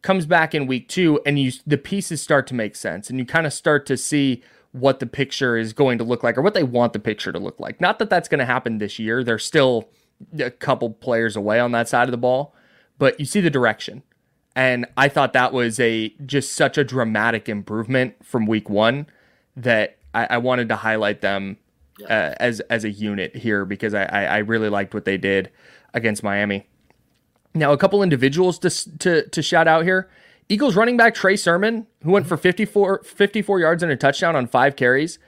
comes 0.03 0.27
back 0.27 0.55
in 0.55 0.67
week 0.67 0.89
two 0.89 1.21
and 1.27 1.39
you 1.39 1.53
the 1.67 1.79
pieces 1.79 2.23
start 2.23 2.47
to 2.47 2.55
make 2.55 2.77
sense 2.77 3.11
and 3.11 3.19
you 3.19 3.25
kind 3.25 3.47
of 3.47 3.53
start 3.53 3.87
to 3.87 3.97
see 3.97 4.43
what 4.73 5.01
the 5.01 5.07
picture 5.07 5.57
is 5.57 5.73
going 5.73 5.99
to 5.99 6.05
look 6.05 6.23
like 6.23 6.37
or 6.37 6.43
what 6.43 6.55
they 6.55 6.63
want 6.63 6.93
the 6.93 6.99
picture 6.99 7.33
to 7.33 7.39
look 7.39 7.59
like. 7.59 7.81
Not 7.81 7.99
that 7.99 8.11
that's 8.11 8.29
going 8.29 8.39
to 8.39 8.45
happen 8.45 8.79
this 8.79 8.99
year. 8.99 9.25
They're 9.25 9.39
still 9.39 9.89
a 10.39 10.51
couple 10.51 10.91
players 10.91 11.37
away 11.37 11.59
on 11.59 11.73
that 11.73 11.89
side 11.89 12.07
of 12.09 12.11
the 12.11 12.19
ball, 12.19 12.55
but 12.99 13.19
you 13.19 13.27
see 13.27 13.41
the 13.41 13.51
direction. 13.51 14.03
And 14.55 14.87
I 14.97 15.09
thought 15.09 15.33
that 15.35 15.53
was 15.53 15.79
a 15.79 16.11
just 16.27 16.53
such 16.53 16.77
a 16.77 16.85
dramatic 16.85 17.49
improvement 17.49 18.15
from 18.25 18.47
week 18.47 18.69
one 18.69 19.07
that 19.57 19.99
I, 20.15 20.27
I 20.31 20.39
wanted 20.39 20.69
to 20.71 20.77
highlight 20.77 21.21
them 21.21 21.59
uh, 22.03 22.35
as 22.41 22.61
as 22.61 22.85
a 22.85 22.91
unit 22.91 23.37
here 23.37 23.65
because 23.65 23.95
I, 23.95 24.05
I 24.05 24.25
I 24.25 24.39
really 24.39 24.69
liked 24.69 24.95
what 24.95 25.05
they 25.05 25.17
did 25.17 25.51
against 25.95 26.23
Miami. 26.23 26.67
Now, 27.55 27.73
a 27.73 27.79
couple 27.79 28.03
individuals 28.03 28.59
to, 28.61 28.99
to, 28.99 29.29
to 29.29 29.43
shout 29.43 29.69
out 29.69 29.85
here. 29.85 30.09
Eagles 30.49 30.77
running 30.77 30.97
back 30.97 31.15
Trey 31.15 31.37
Sermon, 31.37 31.87
who 32.03 32.13
went 32.13 32.27
for 32.27 32.37
54, 32.37 33.03
54 33.03 33.61
yards 33.61 33.83
and 33.83 33.93
a 33.93 33.97
touchdown 33.97 34.35
on 34.35 34.47
five 34.47 34.77
carries. 34.77 35.19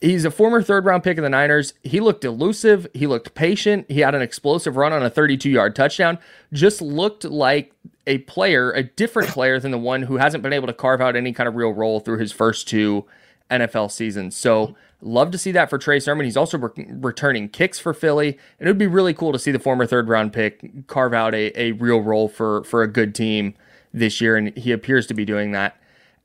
He's 0.00 0.24
a 0.24 0.30
former 0.30 0.62
third 0.62 0.84
round 0.84 1.04
pick 1.04 1.18
of 1.18 1.22
the 1.22 1.30
Niners. 1.30 1.74
He 1.84 2.00
looked 2.00 2.24
elusive. 2.24 2.88
He 2.92 3.06
looked 3.06 3.34
patient. 3.34 3.86
He 3.88 4.00
had 4.00 4.16
an 4.16 4.22
explosive 4.22 4.76
run 4.76 4.92
on 4.92 5.02
a 5.02 5.10
32 5.10 5.48
yard 5.48 5.76
touchdown. 5.76 6.18
Just 6.52 6.82
looked 6.82 7.24
like 7.24 7.72
a 8.06 8.18
player, 8.18 8.72
a 8.72 8.82
different 8.82 9.28
player 9.28 9.60
than 9.60 9.70
the 9.70 9.78
one 9.78 10.02
who 10.02 10.16
hasn't 10.16 10.42
been 10.42 10.52
able 10.52 10.66
to 10.66 10.72
carve 10.72 11.00
out 11.00 11.14
any 11.14 11.32
kind 11.32 11.48
of 11.48 11.54
real 11.54 11.72
role 11.72 12.00
through 12.00 12.18
his 12.18 12.32
first 12.32 12.66
two 12.66 13.04
NFL 13.52 13.90
season. 13.90 14.30
So, 14.30 14.74
love 15.00 15.30
to 15.32 15.38
see 15.38 15.52
that 15.52 15.68
for 15.68 15.78
Trey 15.78 16.00
Sermon. 16.00 16.24
He's 16.24 16.36
also 16.36 16.58
re- 16.58 16.86
returning 16.88 17.48
kicks 17.48 17.78
for 17.78 17.92
Philly, 17.92 18.38
and 18.58 18.68
it 18.68 18.70
would 18.70 18.78
be 18.78 18.86
really 18.86 19.14
cool 19.14 19.32
to 19.32 19.38
see 19.38 19.50
the 19.50 19.58
former 19.58 19.86
third 19.86 20.08
round 20.08 20.32
pick 20.32 20.86
carve 20.86 21.14
out 21.14 21.34
a, 21.34 21.58
a 21.60 21.72
real 21.72 22.00
role 22.00 22.28
for 22.28 22.64
for 22.64 22.82
a 22.82 22.88
good 22.88 23.14
team 23.14 23.54
this 23.92 24.20
year, 24.20 24.36
and 24.36 24.56
he 24.56 24.72
appears 24.72 25.06
to 25.08 25.14
be 25.14 25.24
doing 25.24 25.52
that. 25.52 25.76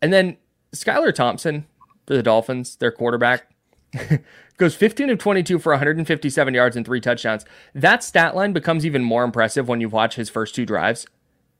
And 0.01 0.13
then 0.13 0.37
Skylar 0.73 1.13
Thompson 1.13 1.65
for 2.05 2.13
the 2.13 2.23
Dolphins, 2.23 2.75
their 2.77 2.91
quarterback, 2.91 3.51
goes 4.57 4.75
15 4.75 5.09
of 5.09 5.17
22 5.17 5.59
for 5.59 5.73
157 5.73 6.53
yards 6.53 6.75
and 6.75 6.85
three 6.85 7.01
touchdowns. 7.01 7.45
That 7.73 8.03
stat 8.03 8.35
line 8.35 8.53
becomes 8.53 8.85
even 8.85 9.03
more 9.03 9.23
impressive 9.23 9.67
when 9.67 9.81
you 9.81 9.89
watch 9.89 10.15
his 10.15 10.29
first 10.29 10.55
two 10.55 10.65
drives. 10.65 11.05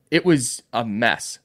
It 0.10 0.26
was 0.26 0.64
a 0.72 0.86
mess. 0.86 1.40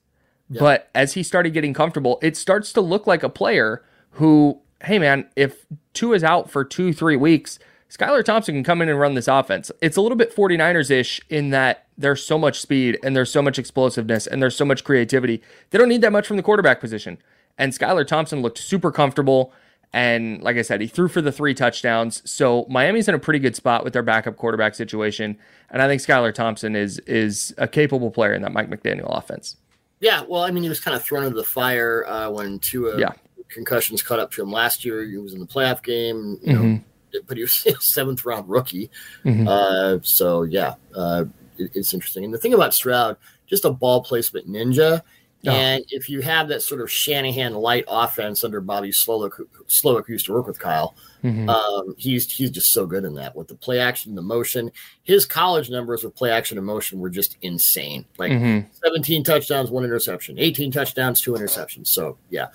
But 0.59 0.91
as 0.95 1.15
he 1.15 1.23
started 1.23 1.55
getting 1.55 1.73
comfortable, 1.73 2.19
it 2.21 2.37
starts 2.37 2.75
to 2.75 2.83
look 2.83 3.07
like 3.07 3.23
a 3.23 3.31
player 3.31 3.83
who, 4.13 4.61
hey 4.85 4.99
man, 4.99 5.29
if 5.37 5.67
Tua 5.95 6.17
is 6.17 6.25
out 6.25 6.51
for 6.51 6.65
two, 6.65 6.93
three 6.93 7.17
weeks, 7.17 7.59
Skylar 7.91 8.25
Thompson 8.25 8.55
can 8.55 8.65
come 8.65 8.81
in 8.81 8.89
and 8.89 8.99
run 8.99 9.15
this 9.15 9.29
offense. 9.29 9.71
It's 9.83 9.99
a 9.99 10.01
little 10.01 10.17
bit 10.17 10.35
49ers 10.35 10.91
ish 10.91 11.21
in 11.29 11.51
that 11.51 11.87
there's 11.99 12.25
so 12.25 12.39
much 12.39 12.59
speed 12.61 12.99
and 13.03 13.15
there's 13.15 13.31
so 13.31 13.43
much 13.43 13.59
explosiveness 13.59 14.27
and 14.27 14.43
there's 14.43 14.57
so 14.57 14.65
much 14.65 14.83
creativity. 14.83 15.43
They 15.71 15.79
don't 15.79 15.91
need 15.91 16.01
that 16.01 16.13
much 16.13 16.27
from 16.27 16.39
the 16.39 16.43
quarterback 16.43 16.81
position. 16.81 17.19
And 17.59 17.73
Skylar 17.73 18.07
Thompson 18.07 18.41
looked 18.41 18.57
super 18.57 18.91
comfortable. 18.91 19.53
And 19.93 20.43
like 20.43 20.57
I 20.57 20.63
said, 20.63 20.81
he 20.81 20.87
threw 20.87 21.09
for 21.09 21.21
the 21.21 21.31
three 21.31 21.53
touchdowns. 21.53 22.23
So 22.29 22.65
Miami's 22.71 23.09
in 23.09 23.15
a 23.15 23.19
pretty 23.19 23.39
good 23.39 23.55
spot 23.55 23.85
with 23.85 23.93
their 23.93 24.03
backup 24.03 24.39
quarterback 24.39 24.75
situation. 24.75 25.37
And 25.69 25.83
I 25.83 25.87
think 25.87 26.01
Skylar 26.01 26.33
Thompson 26.33 26.75
is 26.75 26.99
is 27.01 27.55
a 27.59 27.69
capable 27.69 28.11
player 28.11 28.33
in 28.33 28.41
that 28.41 28.53
Mike 28.53 28.71
McDaniel 28.71 29.17
offense. 29.17 29.57
Yeah, 30.01 30.23
well, 30.27 30.43
I 30.43 30.51
mean, 30.51 30.63
he 30.63 30.69
was 30.71 30.81
kind 30.81 30.97
of 30.97 31.05
thrown 31.05 31.25
into 31.25 31.37
the 31.37 31.45
fire 31.45 32.07
uh, 32.09 32.31
when 32.31 32.59
two 32.59 32.95
Yeah. 32.99 33.13
Concussions 33.53 34.03
caught 34.03 34.19
up 34.19 34.31
to 34.33 34.43
him 34.43 34.51
last 34.51 34.85
year. 34.85 35.05
He 35.05 35.17
was 35.19 35.35
in 35.35 35.41
the 35.41 35.47
playoff 35.47 35.83
game, 35.83 36.39
you 36.43 36.53
know, 36.53 36.81
but 37.27 37.37
he 37.37 37.43
was 37.43 37.65
a 37.67 37.75
seventh 37.81 38.25
round 38.25 38.49
rookie. 38.49 38.91
Mhm. 39.25 39.47
Uh, 39.49 40.01
so 40.03 40.43
yeah, 40.43 40.75
uh, 40.95 41.25
it- 41.59 41.71
it's 41.75 41.93
interesting. 41.95 42.25
And 42.25 42.33
the 42.35 42.39
thing 42.39 42.55
about 42.55 42.75
Stroud, 42.75 43.17
just 43.47 43.65
a 43.65 43.71
ball 43.71 44.03
placement 44.03 44.49
ninja. 44.49 45.03
Oh. 45.45 45.51
And 45.51 45.85
if 45.89 46.09
you 46.09 46.21
have 46.21 46.47
that 46.49 46.63
sort 46.63 46.81
of 46.81 46.89
Shanahan 46.89 47.55
light 47.55 47.85
offense 47.89 48.45
under 48.45 48.61
Bobby 48.61 48.91
Slowik, 48.91 49.33
Slowik 49.69 50.07
who 50.07 50.13
used 50.13 50.27
to 50.27 50.33
work 50.33 50.47
with 50.47 50.61
Kyle, 50.61 50.95
Mhm. 51.25 51.49
um, 51.49 51.95
he's 51.99 52.31
he's 52.31 52.51
just 52.53 52.73
so 52.73 52.87
good 52.87 53.05
in 53.05 53.15
that 53.15 53.35
with 53.35 53.49
the 53.49 53.57
play 53.57 53.81
action, 53.81 54.15
the 54.15 54.23
motion. 54.23 54.71
His 55.03 55.27
college 55.27 55.69
numbers 55.69 56.05
with 56.05 56.15
play 56.15 56.31
action 56.31 56.59
and 56.59 56.67
motion 56.67 57.01
were 57.01 57.11
just 57.11 57.39
insane. 57.43 58.05
Like 58.19 58.31
Mhm. 58.31 58.67
17 58.85 59.25
touchdowns, 59.25 59.69
one 59.69 59.83
interception, 59.83 60.39
18 60.39 60.71
touchdowns, 60.71 61.21
two 61.21 61.33
interceptions. 61.33 61.89
So 61.89 62.19
yeah, 62.31 62.47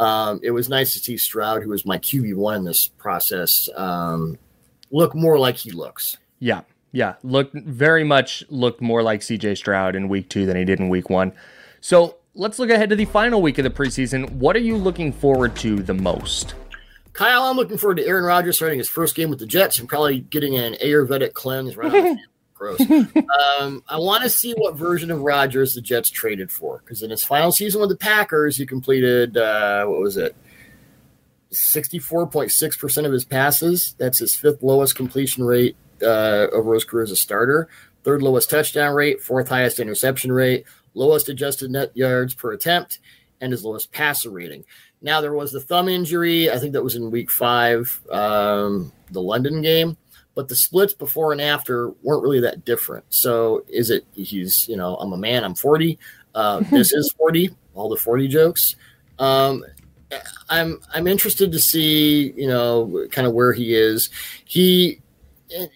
um, 0.00 0.40
it 0.42 0.50
was 0.50 0.68
nice 0.70 0.94
to 0.94 0.98
see 0.98 1.18
Stroud, 1.18 1.62
who 1.62 1.68
was 1.68 1.84
my 1.84 1.98
QB 1.98 2.34
one 2.34 2.56
in 2.56 2.64
this 2.64 2.88
process, 2.88 3.68
um, 3.76 4.38
look 4.90 5.14
more 5.14 5.38
like 5.38 5.56
he 5.56 5.70
looks. 5.70 6.16
Yeah, 6.38 6.62
yeah. 6.90 7.16
Looked 7.22 7.54
very 7.54 8.02
much 8.02 8.42
looked 8.48 8.80
more 8.80 9.02
like 9.02 9.20
CJ 9.20 9.58
Stroud 9.58 9.94
in 9.94 10.08
week 10.08 10.30
two 10.30 10.46
than 10.46 10.56
he 10.56 10.64
did 10.64 10.80
in 10.80 10.88
week 10.88 11.10
one. 11.10 11.32
So 11.82 12.16
let's 12.34 12.58
look 12.58 12.70
ahead 12.70 12.88
to 12.90 12.96
the 12.96 13.04
final 13.04 13.42
week 13.42 13.58
of 13.58 13.64
the 13.64 13.70
preseason. 13.70 14.30
What 14.32 14.56
are 14.56 14.60
you 14.60 14.78
looking 14.78 15.12
forward 15.12 15.54
to 15.56 15.82
the 15.82 15.94
most? 15.94 16.54
Kyle, 17.12 17.42
I'm 17.42 17.56
looking 17.56 17.76
forward 17.76 17.98
to 17.98 18.06
Aaron 18.06 18.24
Rodgers 18.24 18.56
starting 18.56 18.78
his 18.78 18.88
first 18.88 19.14
game 19.14 19.28
with 19.28 19.40
the 19.40 19.46
Jets 19.46 19.78
and 19.78 19.86
probably 19.86 20.20
getting 20.20 20.56
an 20.56 20.74
Ayurvedic 20.82 21.34
cleanse 21.34 21.76
right. 21.76 22.16
Gross. 22.60 22.78
Um, 22.82 23.82
I 23.88 23.98
want 23.98 24.22
to 24.22 24.28
see 24.28 24.52
what 24.52 24.76
version 24.76 25.10
of 25.10 25.22
Rodgers 25.22 25.74
the 25.74 25.80
Jets 25.80 26.10
traded 26.10 26.52
for 26.52 26.82
because 26.84 27.02
in 27.02 27.08
his 27.08 27.24
final 27.24 27.52
season 27.52 27.80
with 27.80 27.88
the 27.88 27.96
Packers, 27.96 28.58
he 28.58 28.66
completed 28.66 29.38
uh, 29.38 29.86
what 29.86 30.00
was 30.00 30.18
it, 30.18 30.36
sixty-four 31.50 32.26
point 32.26 32.52
six 32.52 32.76
percent 32.76 33.06
of 33.06 33.14
his 33.14 33.24
passes. 33.24 33.94
That's 33.96 34.18
his 34.18 34.34
fifth 34.34 34.62
lowest 34.62 34.94
completion 34.94 35.42
rate 35.42 35.74
uh, 36.02 36.48
over 36.52 36.74
his 36.74 36.84
career 36.84 37.04
as 37.04 37.10
a 37.10 37.16
starter. 37.16 37.66
Third 38.04 38.20
lowest 38.20 38.50
touchdown 38.50 38.94
rate, 38.94 39.22
fourth 39.22 39.48
highest 39.48 39.78
interception 39.78 40.30
rate, 40.30 40.66
lowest 40.92 41.30
adjusted 41.30 41.70
net 41.70 41.96
yards 41.96 42.34
per 42.34 42.52
attempt, 42.52 42.98
and 43.40 43.52
his 43.52 43.64
lowest 43.64 43.90
passer 43.90 44.28
rating. 44.28 44.66
Now 45.00 45.22
there 45.22 45.32
was 45.32 45.52
the 45.52 45.60
thumb 45.60 45.88
injury. 45.88 46.50
I 46.50 46.58
think 46.58 46.74
that 46.74 46.84
was 46.84 46.94
in 46.94 47.10
week 47.10 47.30
five, 47.30 48.02
um, 48.10 48.92
the 49.10 49.22
London 49.22 49.62
game. 49.62 49.96
But 50.34 50.48
the 50.48 50.54
splits 50.54 50.94
before 50.94 51.32
and 51.32 51.40
after 51.40 51.90
weren't 52.02 52.22
really 52.22 52.40
that 52.40 52.64
different. 52.64 53.04
So 53.10 53.64
is 53.68 53.90
it 53.90 54.04
he's 54.12 54.68
you 54.68 54.76
know 54.76 54.96
I'm 54.96 55.12
a 55.12 55.16
man 55.18 55.44
I'm 55.44 55.54
40. 55.54 55.98
Uh, 56.34 56.60
this 56.70 56.92
is 56.92 57.12
40. 57.18 57.50
All 57.74 57.88
the 57.88 57.96
40 57.96 58.28
jokes. 58.28 58.76
Um, 59.18 59.64
I'm 60.48 60.80
I'm 60.92 61.06
interested 61.06 61.52
to 61.52 61.58
see 61.58 62.32
you 62.36 62.48
know 62.48 63.06
kind 63.12 63.26
of 63.26 63.32
where 63.32 63.52
he 63.52 63.74
is. 63.74 64.10
He 64.44 65.00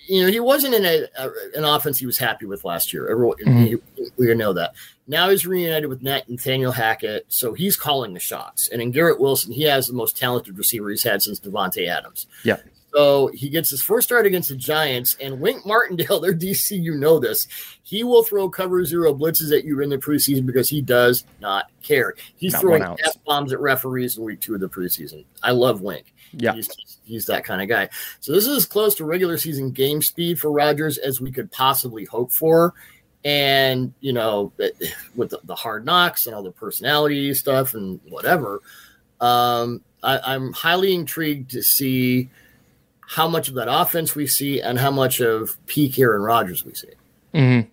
you 0.06 0.22
know 0.24 0.30
he 0.30 0.38
wasn't 0.40 0.74
in 0.74 0.84
a, 0.84 1.06
a 1.18 1.30
an 1.56 1.64
offense 1.64 1.98
he 1.98 2.06
was 2.06 2.16
happy 2.18 2.46
with 2.46 2.64
last 2.64 2.92
year. 2.92 3.08
Everyone 3.08 3.36
Mhm. 3.38 3.80
we 4.16 4.34
know 4.34 4.52
that. 4.52 4.74
Now 5.06 5.28
he's 5.28 5.46
reunited 5.46 5.88
with 5.90 6.02
Nathaniel 6.02 6.72
Hackett, 6.72 7.26
so 7.28 7.52
he's 7.52 7.76
calling 7.76 8.14
the 8.14 8.20
shots. 8.20 8.68
And 8.68 8.80
in 8.80 8.90
Garrett 8.90 9.20
Wilson, 9.20 9.52
he 9.52 9.64
has 9.64 9.86
the 9.86 9.92
most 9.92 10.16
talented 10.16 10.56
receiver 10.56 10.88
he's 10.90 11.02
had 11.02 11.20
since 11.22 11.38
Davante 11.40 11.86
Adams. 11.88 12.26
Yeah. 12.42 12.56
So 12.94 13.26
he 13.34 13.48
gets 13.48 13.70
his 13.70 13.82
first 13.82 14.06
start 14.06 14.24
against 14.24 14.50
the 14.50 14.56
Giants, 14.56 15.16
and 15.20 15.40
Wink 15.40 15.66
Martindale, 15.66 16.20
their 16.20 16.32
DC, 16.32 16.80
you 16.80 16.94
know 16.94 17.18
this. 17.18 17.48
He 17.82 18.04
will 18.04 18.22
throw 18.22 18.48
cover 18.48 18.84
zero 18.84 19.12
blitzes 19.12 19.56
at 19.56 19.64
you 19.64 19.80
in 19.80 19.90
the 19.90 19.98
preseason 19.98 20.46
because 20.46 20.68
he 20.68 20.80
does 20.80 21.24
not 21.40 21.70
care. 21.82 22.14
He's 22.36 22.52
Not 22.52 22.60
throwing. 22.62 22.82
F 22.82 23.16
bombs 23.26 23.52
at 23.52 23.58
referees 23.58 24.16
in 24.16 24.22
week 24.22 24.40
two 24.40 24.54
of 24.54 24.60
the 24.60 24.68
preseason. 24.68 25.24
I 25.42 25.50
love 25.50 25.80
Wink. 25.80 26.14
Yeah. 26.32 26.54
He's, 26.54 27.00
he's 27.04 27.26
that 27.26 27.44
kind 27.44 27.60
of 27.60 27.68
guy. 27.68 27.88
So 28.20 28.32
this 28.32 28.46
is 28.46 28.58
as 28.58 28.66
close 28.66 28.94
to 28.96 29.04
regular 29.04 29.38
season 29.38 29.72
game 29.72 30.00
speed 30.00 30.38
for 30.38 30.52
Rodgers 30.52 30.96
as 30.98 31.20
we 31.20 31.32
could 31.32 31.50
possibly 31.50 32.04
hope 32.04 32.30
for. 32.30 32.74
And, 33.24 33.92
you 34.00 34.12
know, 34.12 34.52
with 35.16 35.30
the, 35.30 35.40
the 35.42 35.54
hard 35.56 35.84
knocks 35.84 36.26
and 36.26 36.34
all 36.34 36.44
the 36.44 36.52
personality 36.52 37.34
stuff 37.34 37.74
and 37.74 37.98
whatever, 38.08 38.60
um, 39.20 39.80
I, 40.04 40.20
I'm 40.24 40.52
highly 40.52 40.94
intrigued 40.94 41.50
to 41.52 41.62
see 41.62 42.28
how 43.08 43.28
much 43.28 43.48
of 43.48 43.54
that 43.54 43.68
offense 43.70 44.14
we 44.14 44.26
see 44.26 44.60
and 44.60 44.78
how 44.78 44.90
much 44.90 45.20
of 45.20 45.56
peak 45.66 45.98
Aaron 45.98 46.22
Rodgers 46.22 46.64
we 46.64 46.74
see. 46.74 46.88
Mm-hmm. 47.34 47.68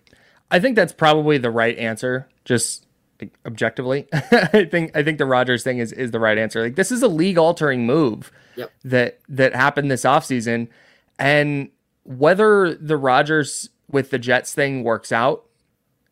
I 0.49 0.59
think 0.59 0.75
that's 0.75 0.93
probably 0.93 1.37
the 1.37 1.51
right 1.51 1.77
answer. 1.77 2.27
Just 2.43 2.85
like, 3.21 3.31
objectively, 3.45 4.07
I 4.13 4.67
think 4.69 4.95
I 4.95 5.03
think 5.03 5.17
the 5.17 5.25
Rodgers 5.25 5.63
thing 5.63 5.77
is 5.77 5.91
is 5.93 6.11
the 6.11 6.19
right 6.19 6.37
answer. 6.37 6.61
Like 6.61 6.75
this 6.75 6.91
is 6.91 7.01
a 7.03 7.07
league 7.07 7.37
altering 7.37 7.85
move 7.85 8.31
Yep. 8.57 8.71
that 8.83 9.19
that 9.29 9.55
happened 9.55 9.89
this 9.89 10.03
offseason. 10.03 10.67
and 11.19 11.69
whether 12.03 12.73
the 12.73 12.97
Rodgers 12.97 13.69
with 13.89 14.09
the 14.09 14.17
Jets 14.19 14.53
thing 14.55 14.83
works 14.83 15.11
out, 15.11 15.45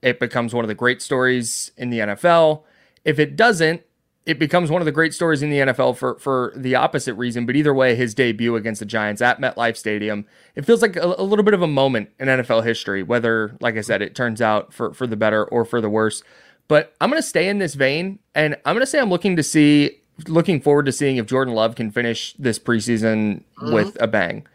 it 0.03 0.19
becomes 0.19 0.53
one 0.53 0.63
of 0.63 0.67
the 0.69 0.75
great 0.75 1.01
stories 1.01 1.71
in 1.77 1.89
the 1.89 1.99
NFL. 1.99 2.61
If 3.03 3.17
it 3.17 3.35
doesn't, 3.35 3.81
it 4.29 4.37
becomes 4.37 4.69
one 4.69 4.79
of 4.79 4.85
the 4.85 4.91
great 4.91 5.11
stories 5.11 5.41
in 5.41 5.49
the 5.49 5.57
NFL 5.57 5.97
for 5.97 6.19
for 6.19 6.53
the 6.55 6.75
opposite 6.75 7.15
reason. 7.15 7.47
But 7.47 7.55
either 7.55 7.73
way, 7.73 7.95
his 7.95 8.13
debut 8.13 8.55
against 8.55 8.79
the 8.79 8.85
Giants 8.85 9.23
at 9.23 9.41
MetLife 9.41 9.75
Stadium, 9.75 10.25
it 10.55 10.65
feels 10.65 10.83
like 10.83 10.95
a, 10.95 11.15
a 11.17 11.23
little 11.23 11.43
bit 11.43 11.55
of 11.55 11.63
a 11.63 11.67
moment 11.67 12.11
in 12.19 12.27
NFL 12.27 12.63
history. 12.63 13.01
Whether, 13.01 13.57
like 13.59 13.75
I 13.75 13.81
said, 13.81 14.03
it 14.03 14.13
turns 14.13 14.39
out 14.39 14.71
for 14.71 14.93
for 14.93 15.07
the 15.07 15.15
better 15.15 15.43
or 15.45 15.65
for 15.65 15.81
the 15.81 15.89
worse. 15.89 16.21
But 16.67 16.93
I'm 17.01 17.09
going 17.09 17.19
to 17.19 17.27
stay 17.27 17.49
in 17.49 17.57
this 17.57 17.73
vein, 17.73 18.19
and 18.35 18.55
I'm 18.63 18.75
going 18.75 18.81
to 18.81 18.85
say 18.85 18.99
I'm 18.99 19.09
looking 19.09 19.35
to 19.35 19.41
see, 19.41 20.01
looking 20.27 20.61
forward 20.61 20.85
to 20.85 20.91
seeing 20.91 21.17
if 21.17 21.25
Jordan 21.25 21.55
Love 21.55 21.73
can 21.73 21.89
finish 21.89 22.35
this 22.37 22.59
preseason 22.59 23.41
mm-hmm. 23.57 23.73
with 23.73 23.97
a 23.99 24.05
bang. 24.07 24.45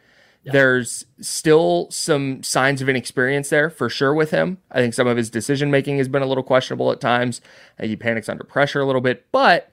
There's 0.53 1.07
still 1.21 1.89
some 1.91 2.43
signs 2.43 2.83
of 2.83 2.89
inexperience 2.89 3.49
there 3.49 3.71
for 3.71 3.89
sure 3.89 4.13
with 4.13 4.31
him. 4.31 4.59
I 4.71 4.81
think 4.81 4.95
some 4.95 5.07
of 5.07 5.17
his 5.17 5.31
decision 5.31 5.71
making 5.71 5.99
has 5.99 6.09
been 6.09 6.23
a 6.23 6.27
little 6.27 6.45
questionable 6.45 6.93
at 6.93 7.01
times. 7.01 7.41
Uh, 7.81 7.87
He 7.87 7.97
panics 7.97 8.29
under 8.29 8.45
pressure 8.45 8.81
a 8.81 8.87
little 8.87 9.01
bit, 9.01 9.27
but 9.33 9.71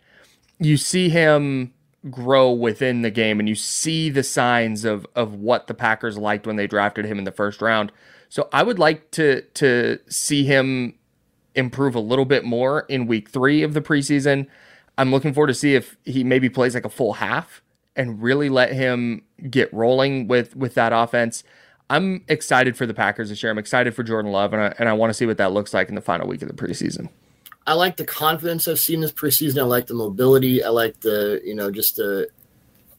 you 0.60 0.78
see 0.78 1.10
him 1.10 1.74
grow 2.10 2.52
within 2.52 3.02
the 3.02 3.12
game 3.12 3.40
and 3.40 3.48
you 3.48 3.54
see 3.56 4.10
the 4.10 4.24
signs 4.24 4.86
of 4.86 5.06
of 5.16 5.34
what 5.36 5.68
the 5.68 5.74
Packers 5.74 6.18
liked 6.18 6.48
when 6.48 6.56
they 6.56 6.68
drafted 6.68 7.06
him 7.06 7.20
in 7.20 7.26
the 7.26 7.32
first 7.32 7.62
round. 7.62 7.92
So 8.30 8.48
I 8.54 8.64
would 8.64 8.80
like 8.80 9.12
to 9.12 9.42
to 9.56 10.00
see 10.08 10.46
him 10.46 10.96
improve 11.54 11.96
a 11.96 12.00
little 12.00 12.26
bit 12.26 12.46
more 12.46 12.86
in 12.88 13.08
week 13.08 13.30
3 13.30 13.62
of 13.62 13.74
the 13.74 13.82
preseason. 13.82 14.48
I'm 14.98 15.12
looking 15.12 15.34
forward 15.34 15.48
to 15.48 15.54
see 15.54 15.76
if 15.76 15.98
he 16.06 16.24
maybe 16.24 16.50
plays 16.50 16.74
like 16.76 16.86
a 16.86 16.90
full 16.90 17.14
half 17.14 17.62
and 17.96 18.22
really 18.22 18.50
let 18.50 18.72
him 18.74 19.24
get 19.50 19.74
rolling 19.74 20.28
with 20.28 20.56
with 20.56 20.74
that 20.76 20.94
offense. 20.94 21.44
I'm 21.90 22.24
excited 22.30 22.78
for 22.78 22.86
the 22.86 22.94
Packers 22.94 23.30
this 23.30 23.44
year. 23.44 23.52
I'm 23.52 23.58
excited 23.58 23.94
for 23.94 24.04
Jordan 24.04 24.32
Love, 24.32 24.54
and 24.54 24.62
I, 24.62 24.74
and 24.80 24.88
I 24.88 24.94
want 24.94 25.10
to 25.10 25.14
see 25.14 25.26
what 25.26 25.38
that 25.38 25.52
looks 25.52 25.74
like 25.74 25.90
in 25.90 25.96
the 25.96 26.02
final 26.02 26.26
week 26.28 26.42
of 26.42 26.48
the 26.48 26.54
preseason. 26.54 27.10
I 27.68 27.74
like 27.74 27.98
the 27.98 28.06
confidence 28.06 28.68
I've 28.68 28.80
seen 28.80 29.02
this 29.02 29.12
preseason. 29.12 29.60
I 29.60 29.64
like 29.64 29.88
the 29.88 29.94
mobility. 29.94 30.64
I 30.64 30.70
like 30.70 31.00
the 31.02 31.42
you 31.44 31.54
know 31.54 31.70
just 31.70 31.98
the 31.98 32.28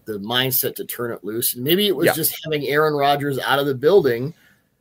the 0.04 0.18
mindset 0.18 0.74
to 0.76 0.84
turn 0.84 1.12
it 1.12 1.22
loose. 1.24 1.54
And 1.54 1.62
maybe 1.64 1.86
it 1.86 1.94
was 1.96 2.06
Yeah. 2.06 2.12
just 2.14 2.36
having 2.44 2.66
Aaron 2.66 2.94
Rodgers 2.94 3.38
out 3.38 3.60
of 3.60 3.66
the 3.66 3.74
building 3.74 4.34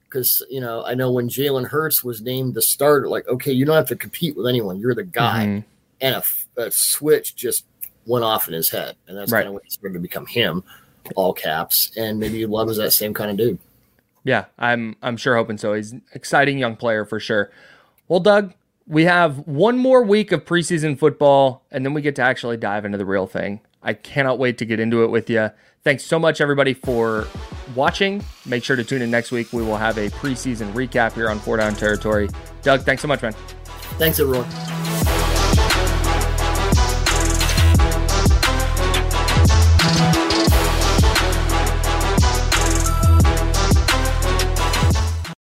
because 0.06 0.43
you 0.50 0.60
know 0.60 0.84
I 0.86 0.93
know 0.93 1.12
when 1.12 1.30
Jalen 1.30 1.67
Hurts 1.67 2.04
was 2.04 2.21
named 2.21 2.54
the 2.54 2.62
starter, 2.62 3.08
like 3.08 3.28
okay, 3.28 3.52
you 3.54 3.65
don't 3.65 3.76
have 3.76 3.88
to 3.88 3.95
compete 3.95 4.36
with 4.36 4.45
anyone. 4.47 4.80
You're 4.80 4.95
the 4.95 5.04
guy, 5.04 5.45
Mhm. 5.45 5.63
and 6.02 6.24
a 6.58 6.69
switch 6.71 7.36
just 7.36 7.63
went 8.05 8.23
off 8.25 8.47
in 8.47 8.53
his 8.53 8.69
head, 8.69 8.95
and 9.07 9.17
that's 9.17 9.31
Right. 9.31 9.39
kind 9.39 9.47
of 9.49 9.53
when 9.55 9.63
he 9.63 9.69
started 9.69 9.93
to 9.93 9.99
become 9.99 10.25
him, 10.25 10.63
all 11.15 11.33
caps. 11.33 11.91
And 11.97 12.19
maybe 12.19 12.45
Love 12.45 12.69
is 12.69 12.77
that 12.77 12.91
same 12.91 13.13
kind 13.13 13.31
of 13.31 13.37
dude. 13.37 13.59
Yeah, 14.23 14.45
I'm 14.59 14.95
I'm 15.01 15.17
sure 15.17 15.35
hoping 15.35 15.57
so. 15.57 15.73
He's 15.73 15.91
an 15.91 16.01
exciting 16.13 16.57
young 16.59 16.75
player 16.75 17.05
for 17.05 17.19
sure. 17.19 17.51
Well, 18.07 18.19
Doug, 18.19 18.53
we 18.87 19.05
have 19.05 19.39
one 19.47 19.77
more 19.77 20.03
week 20.03 20.31
of 20.31 20.45
preseason 20.45 20.97
football, 20.99 21.63
and 21.71 21.83
then 21.85 21.93
we 21.93 22.01
get 22.01 22.15
to 22.17 22.21
actually 22.21 22.57
dive 22.57 22.85
into 22.85 22.97
the 22.97 23.05
real 23.05 23.25
thing. 23.25 23.61
I 23.81 23.93
cannot 23.93 24.37
wait 24.37 24.57
to 24.59 24.65
get 24.65 24.79
into 24.79 25.03
it 25.03 25.07
with 25.09 25.29
you. 25.29 25.49
Thanks 25.83 26.03
so 26.03 26.19
much, 26.19 26.39
everybody, 26.41 26.75
for 26.75 27.25
watching. 27.73 28.23
Make 28.45 28.63
sure 28.63 28.75
to 28.75 28.83
tune 28.83 29.01
in 29.01 29.09
next 29.09 29.31
week. 29.31 29.51
We 29.51 29.63
will 29.63 29.77
have 29.77 29.97
a 29.97 30.09
preseason 30.09 30.71
recap 30.73 31.13
here 31.13 31.27
on 31.29 31.39
Four 31.39 31.57
Down 31.57 31.73
Territory. 31.73 32.29
Doug, 32.61 32.81
thanks 32.81 33.01
so 33.01 33.07
much, 33.07 33.23
man. 33.23 33.33
Thanks, 33.97 34.19
everyone. 34.19 34.45